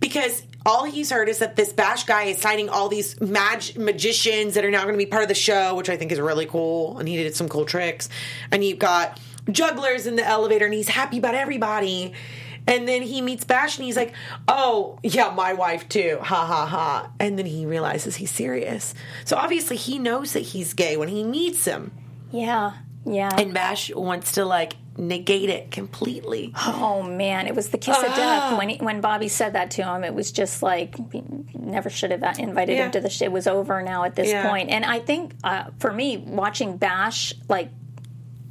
because 0.00 0.42
all 0.64 0.84
he's 0.84 1.10
heard 1.10 1.28
is 1.28 1.38
that 1.38 1.56
this 1.56 1.72
Bash 1.72 2.04
guy 2.04 2.24
is 2.24 2.38
signing 2.38 2.68
all 2.68 2.88
these 2.88 3.20
mag- 3.20 3.76
magicians 3.76 4.54
that 4.54 4.64
are 4.64 4.70
now 4.70 4.82
going 4.82 4.94
to 4.94 4.98
be 4.98 5.06
part 5.06 5.22
of 5.22 5.28
the 5.28 5.34
show, 5.34 5.74
which 5.76 5.88
I 5.88 5.96
think 5.96 6.12
is 6.12 6.20
really 6.20 6.46
cool. 6.46 6.98
And 6.98 7.08
he 7.08 7.16
did 7.16 7.34
some 7.36 7.48
cool 7.48 7.64
tricks. 7.64 8.08
And 8.50 8.64
you've 8.64 8.80
got 8.80 9.20
jugglers 9.50 10.06
in 10.06 10.16
the 10.16 10.26
elevator, 10.26 10.64
and 10.64 10.74
he's 10.74 10.88
happy 10.88 11.18
about 11.18 11.36
everybody. 11.36 12.12
And 12.66 12.88
then 12.88 13.02
he 13.02 13.22
meets 13.22 13.44
Bash 13.44 13.78
and 13.78 13.84
he's 13.84 13.96
like, 13.96 14.12
Oh, 14.48 14.98
yeah, 15.04 15.30
my 15.30 15.52
wife 15.52 15.88
too. 15.88 16.18
Ha 16.20 16.46
ha 16.46 16.66
ha. 16.66 17.10
And 17.20 17.38
then 17.38 17.46
he 17.46 17.64
realizes 17.64 18.16
he's 18.16 18.32
serious. 18.32 18.92
So 19.24 19.36
obviously 19.36 19.76
he 19.76 20.00
knows 20.00 20.32
that 20.32 20.40
he's 20.40 20.74
gay 20.74 20.96
when 20.96 21.08
he 21.08 21.22
meets 21.22 21.64
him. 21.64 21.92
Yeah. 22.36 22.72
Yeah. 23.04 23.30
And 23.38 23.54
Bash 23.54 23.94
wants 23.94 24.32
to 24.32 24.44
like 24.44 24.74
negate 24.98 25.48
it 25.50 25.70
completely. 25.70 26.52
Oh 26.56 27.02
man, 27.02 27.46
it 27.46 27.54
was 27.54 27.68
the 27.68 27.78
kiss 27.78 27.98
of 27.98 28.04
Ah. 28.08 28.16
death 28.16 28.58
when 28.58 28.68
he, 28.70 28.76
when 28.78 29.00
Bobby 29.00 29.28
said 29.28 29.52
that 29.52 29.70
to 29.72 29.82
him. 29.84 30.02
It 30.04 30.14
was 30.14 30.32
just 30.32 30.62
like 30.62 30.96
never 31.54 31.88
should 31.90 32.10
have 32.10 32.22
invited 32.38 32.76
Yeah. 32.76 32.86
him 32.86 32.90
to 32.92 33.00
the. 33.00 33.10
Sh- 33.10 33.22
it 33.22 33.32
was 33.32 33.46
over 33.46 33.82
now 33.82 34.04
at 34.04 34.14
this 34.16 34.28
Yeah. 34.28 34.48
point. 34.48 34.70
And 34.70 34.84
I 34.84 34.98
think 35.00 35.34
uh, 35.44 35.64
for 35.78 35.92
me, 35.92 36.16
watching 36.16 36.78
Bash 36.78 37.34
like 37.48 37.70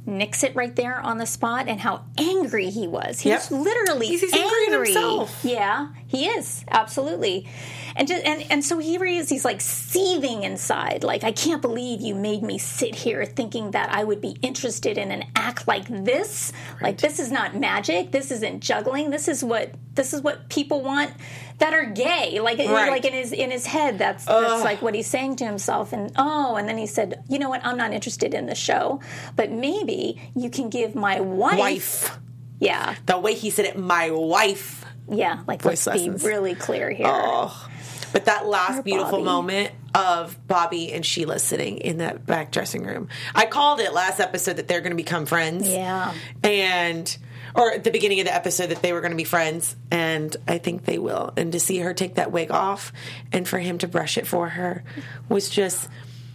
nix 0.06 0.42
it 0.44 0.54
right 0.54 0.74
there 0.76 1.00
on 1.00 1.18
the 1.18 1.26
spot 1.26 1.66
and 1.68 1.80
how 1.80 2.04
angry 2.16 2.70
he 2.70 2.86
was. 2.86 3.20
He 3.20 3.28
Yep. 3.30 3.50
was 3.50 3.50
literally 3.50 4.06
He's- 4.08 4.20
he's 4.20 4.34
angry 4.34 4.66
at 4.68 4.72
himself. 4.72 5.40
Yeah, 5.42 5.88
he 6.06 6.26
is 6.26 6.64
absolutely. 6.70 7.48
And 7.96 8.06
just 8.06 8.24
and 8.24 8.44
and 8.50 8.64
so 8.64 8.78
here 8.78 9.04
he 9.04 9.16
is. 9.16 9.28
He's 9.28 9.44
like 9.44 9.60
seething 9.60 10.42
inside. 10.42 11.02
Like 11.02 11.24
I 11.24 11.32
can't 11.32 11.62
believe 11.62 12.00
you 12.00 12.14
made 12.14 12.42
me 12.42 12.58
sit 12.58 12.94
here 12.94 13.24
thinking 13.24 13.70
that 13.72 13.90
I 13.92 14.04
would 14.04 14.20
be 14.20 14.36
interested 14.42 14.98
in 14.98 15.10
an 15.10 15.24
act 15.34 15.66
like 15.66 15.86
this. 15.88 16.52
Like 16.82 16.98
this 16.98 17.18
is 17.18 17.32
not 17.32 17.56
magic. 17.56 18.12
This 18.12 18.30
isn't 18.30 18.60
juggling. 18.62 19.10
This 19.10 19.28
is 19.28 19.42
what 19.42 19.70
this 19.94 20.12
is 20.12 20.20
what 20.20 20.48
people 20.50 20.82
want 20.82 21.10
that 21.58 21.72
are 21.72 21.86
gay. 21.86 22.40
Like 22.40 22.58
Right. 22.58 22.90
like 22.90 23.04
in 23.04 23.12
his 23.12 23.32
in 23.32 23.50
his 23.50 23.66
head. 23.66 23.98
That's 23.98 24.24
that's 24.24 24.62
like 24.64 24.82
what 24.82 24.94
he's 24.94 25.06
saying 25.06 25.36
to 25.36 25.44
himself. 25.46 25.92
And 25.92 26.12
oh, 26.16 26.56
and 26.56 26.68
then 26.68 26.78
he 26.78 26.86
said, 26.86 27.22
you 27.28 27.38
know 27.38 27.48
what? 27.48 27.64
I'm 27.64 27.76
not 27.76 27.92
interested 27.92 28.34
in 28.34 28.46
the 28.46 28.54
show, 28.54 29.00
but 29.36 29.50
maybe 29.50 30.20
you 30.34 30.50
can 30.50 30.68
give 30.70 30.94
my 30.94 31.20
wife. 31.20 31.58
Wife. 31.58 32.18
Yeah, 32.58 32.94
The 33.04 33.18
way 33.18 33.34
he 33.34 33.50
said 33.50 33.66
it, 33.66 33.76
my 33.78 34.10
wife. 34.10 34.82
yeah. 35.10 35.42
Like 35.46 35.60
Voice 35.60 35.86
let's 35.86 36.00
lessons. 36.00 36.22
be 36.22 36.28
really 36.28 36.54
clear 36.54 36.90
here. 36.90 37.06
Oh. 37.06 37.68
But 38.16 38.24
that 38.24 38.46
last 38.46 38.82
beautiful 38.82 39.10
Bobby. 39.18 39.24
moment 39.24 39.70
of 39.94 40.38
Bobby 40.48 40.90
and 40.92 41.04
Sheila 41.04 41.38
sitting 41.38 41.76
in 41.78 41.98
that 41.98 42.24
back 42.24 42.50
dressing 42.50 42.82
room. 42.84 43.08
I 43.34 43.44
called 43.44 43.78
it 43.80 43.92
last 43.92 44.20
episode 44.20 44.56
that 44.56 44.68
they're 44.68 44.80
going 44.80 44.92
to 44.92 44.96
become 44.96 45.26
friends. 45.26 45.68
Yeah. 45.68 46.14
And 46.42 47.14
or 47.54 47.72
at 47.72 47.84
the 47.84 47.90
beginning 47.90 48.20
of 48.20 48.26
the 48.26 48.34
episode 48.34 48.68
that 48.68 48.80
they 48.80 48.94
were 48.94 49.00
going 49.02 49.10
to 49.12 49.16
be 49.18 49.24
friends 49.24 49.76
and 49.90 50.34
I 50.48 50.56
think 50.58 50.86
they 50.86 50.98
will. 50.98 51.34
And 51.36 51.52
to 51.52 51.60
see 51.60 51.78
her 51.80 51.92
take 51.92 52.14
that 52.14 52.32
wig 52.32 52.50
off 52.50 52.90
and 53.32 53.46
for 53.46 53.58
him 53.58 53.76
to 53.78 53.88
brush 53.88 54.16
it 54.16 54.26
for 54.26 54.48
her 54.48 54.82
was 55.28 55.48
just 55.50 55.88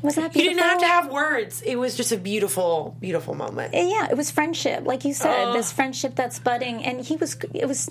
Was 0.04 0.15
that 0.15 0.34
beautiful? 0.34 0.41
you 0.41 0.50
didn't 0.50 0.63
have 0.70 0.80
to 0.80 0.86
have 0.88 1.12
words. 1.12 1.62
It 1.63 1.78
was 1.78 1.96
just 1.98 2.12
a 2.12 2.17
beautiful 2.17 2.96
beautiful 3.00 3.34
moment. 3.36 3.74
yeah, 3.74 4.08
it 4.10 4.17
was 4.17 4.30
friendship, 4.32 4.86
like 4.86 5.04
you 5.06 5.13
said, 5.15 5.48
Oh. 5.50 5.54
this 5.54 5.72
friendship 5.72 6.13
that's 6.15 6.38
budding, 6.39 6.84
and 6.84 7.02
he 7.06 7.15
was, 7.17 7.36
it 7.54 7.67
was, 7.67 7.89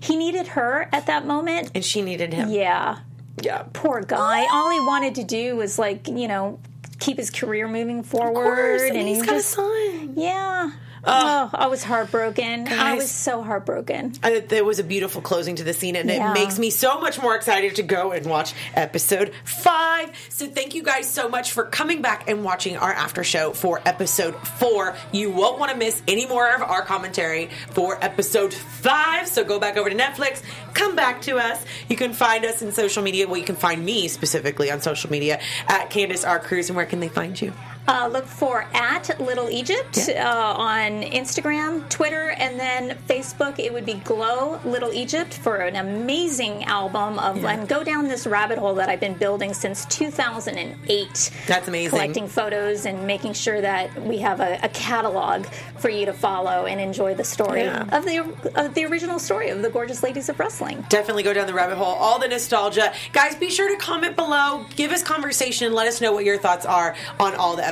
he 0.00 0.14
needed 0.16 0.46
her 0.48 0.88
at 0.92 1.06
that 1.06 1.26
moment. 1.26 1.70
And 1.74 1.84
she 1.84 2.02
needed 2.02 2.32
him. 2.32 2.50
Yeah, 2.50 2.98
Yeah. 3.40 3.64
Poor 3.72 4.02
guy. 4.02 4.46
All 4.52 4.70
he 4.70 4.80
wanted 4.80 5.14
to 5.16 5.24
do 5.24 5.56
was 5.56 5.78
like, 5.78 6.08
you 6.08 6.28
know, 6.28 6.60
keep 6.98 7.16
his 7.16 7.30
career 7.30 7.66
moving 7.68 8.02
forward. 8.02 8.34
Course, 8.34 8.82
and, 8.82 8.96
he 8.96 9.14
he's 9.14 9.22
got 9.22 9.32
just, 9.32 9.52
a 9.52 9.56
son. 9.56 10.12
yeah. 10.16 10.70
Oh, 11.04 11.50
I 11.52 11.66
was 11.66 11.82
heartbroken. 11.82 12.68
I 12.68 12.94
was 12.94 13.10
so 13.10 13.42
heartbroken. 13.42 14.12
I, 14.22 14.38
there 14.38 14.64
was 14.64 14.78
a 14.78 14.84
beautiful 14.84 15.20
closing 15.20 15.56
to 15.56 15.64
the 15.64 15.72
scene, 15.72 15.96
and 15.96 16.08
Yeah. 16.08 16.30
it 16.30 16.34
makes 16.34 16.58
me 16.60 16.70
so 16.70 17.00
much 17.00 17.20
more 17.20 17.34
excited 17.34 17.76
to 17.76 17.82
go 17.82 18.12
and 18.12 18.24
watch 18.26 18.54
episode 18.74 19.32
five. 19.44 20.10
So, 20.28 20.46
thank 20.46 20.74
you 20.74 20.82
guys 20.84 21.10
so 21.10 21.28
much 21.28 21.50
for 21.52 21.64
coming 21.64 22.02
back 22.02 22.28
and 22.28 22.44
watching 22.44 22.76
our 22.76 22.92
after 22.92 23.24
show 23.24 23.52
for 23.52 23.80
episode 23.84 24.34
four. 24.46 24.94
You 25.10 25.30
won't 25.30 25.58
want 25.58 25.72
to 25.72 25.76
miss 25.76 26.00
any 26.06 26.26
more 26.26 26.48
of 26.54 26.62
our 26.62 26.82
commentary 26.82 27.50
for 27.70 27.98
episode 28.04 28.54
five. 28.54 29.26
So, 29.26 29.42
go 29.42 29.58
back 29.58 29.76
over 29.76 29.90
to 29.90 29.96
Netflix, 29.96 30.40
come 30.72 30.94
back 30.94 31.22
to 31.22 31.38
us. 31.38 31.64
You 31.88 31.96
can 31.96 32.12
find 32.12 32.44
us 32.44 32.62
in 32.62 32.70
social 32.70 33.02
media. 33.02 33.26
Well, 33.26 33.38
you 33.38 33.44
can 33.44 33.56
find 33.56 33.84
me 33.84 34.06
specifically 34.06 34.70
on 34.70 34.80
social 34.80 35.10
media 35.10 35.40
at 35.66 35.90
Candice 35.90 36.26
R. 36.28 36.38
Cruz. 36.38 36.68
And 36.68 36.76
where 36.76 36.86
can 36.86 37.00
they 37.00 37.08
find 37.08 37.40
you? 37.40 37.52
Uh, 37.88 38.08
look 38.12 38.26
for 38.26 38.62
at 38.74 39.20
Little 39.20 39.50
Egypt 39.50 39.98
uh, 40.08 40.54
on 40.56 41.02
Instagram, 41.02 41.88
Twitter, 41.88 42.30
and 42.38 42.58
then 42.58 42.96
Facebook. 43.08 43.58
It 43.58 43.72
would 43.72 43.84
be 43.84 43.94
Glow 43.94 44.60
Little 44.64 44.92
Egypt 44.92 45.34
for 45.34 45.56
an 45.56 45.74
amazing 45.74 46.62
album 46.64 47.18
of 47.18 47.44
and 47.44 47.66
go 47.68 47.82
down 47.82 48.06
this 48.06 48.24
rabbit 48.24 48.56
hole 48.58 48.76
that 48.76 48.88
I've 48.88 49.00
been 49.00 49.14
building 49.14 49.52
since 49.52 49.84
2008. 49.86 51.30
That's 51.48 51.66
amazing. 51.66 51.90
Collecting 51.90 52.28
photos 52.28 52.86
and 52.86 53.04
making 53.04 53.32
sure 53.32 53.60
that 53.60 54.00
we 54.04 54.18
have 54.18 54.38
a, 54.38 54.60
a 54.62 54.68
catalog 54.68 55.46
for 55.78 55.88
you 55.88 56.06
to 56.06 56.12
follow 56.12 56.66
and 56.66 56.80
enjoy 56.80 57.14
the 57.14 57.24
story 57.24 57.62
Yeah. 57.64 57.82
of 57.96 58.04
the 58.04 58.18
of 58.54 58.74
the 58.74 58.84
original 58.84 59.18
story 59.18 59.48
of 59.48 59.60
the 59.60 59.70
gorgeous 59.70 60.04
ladies 60.04 60.28
of 60.28 60.38
wrestling. 60.38 60.84
definitely 60.88 61.24
go 61.24 61.32
down 61.32 61.48
the 61.48 61.54
rabbit 61.54 61.76
hole. 61.76 61.94
All 61.96 62.20
the 62.20 62.28
nostalgia. 62.28 62.92
Guys, 63.12 63.34
be 63.34 63.50
sure 63.50 63.68
to 63.68 63.76
comment 63.76 64.14
below, 64.14 64.64
give 64.76 64.92
us 64.92 65.02
conversation, 65.02 65.72
let 65.74 65.88
us 65.88 66.00
know 66.00 66.12
what 66.12 66.24
your 66.24 66.38
thoughts 66.38 66.64
are 66.64 66.94
on 67.18 67.34
all 67.34 67.56
the 67.56 67.62
episodes. 67.62 67.71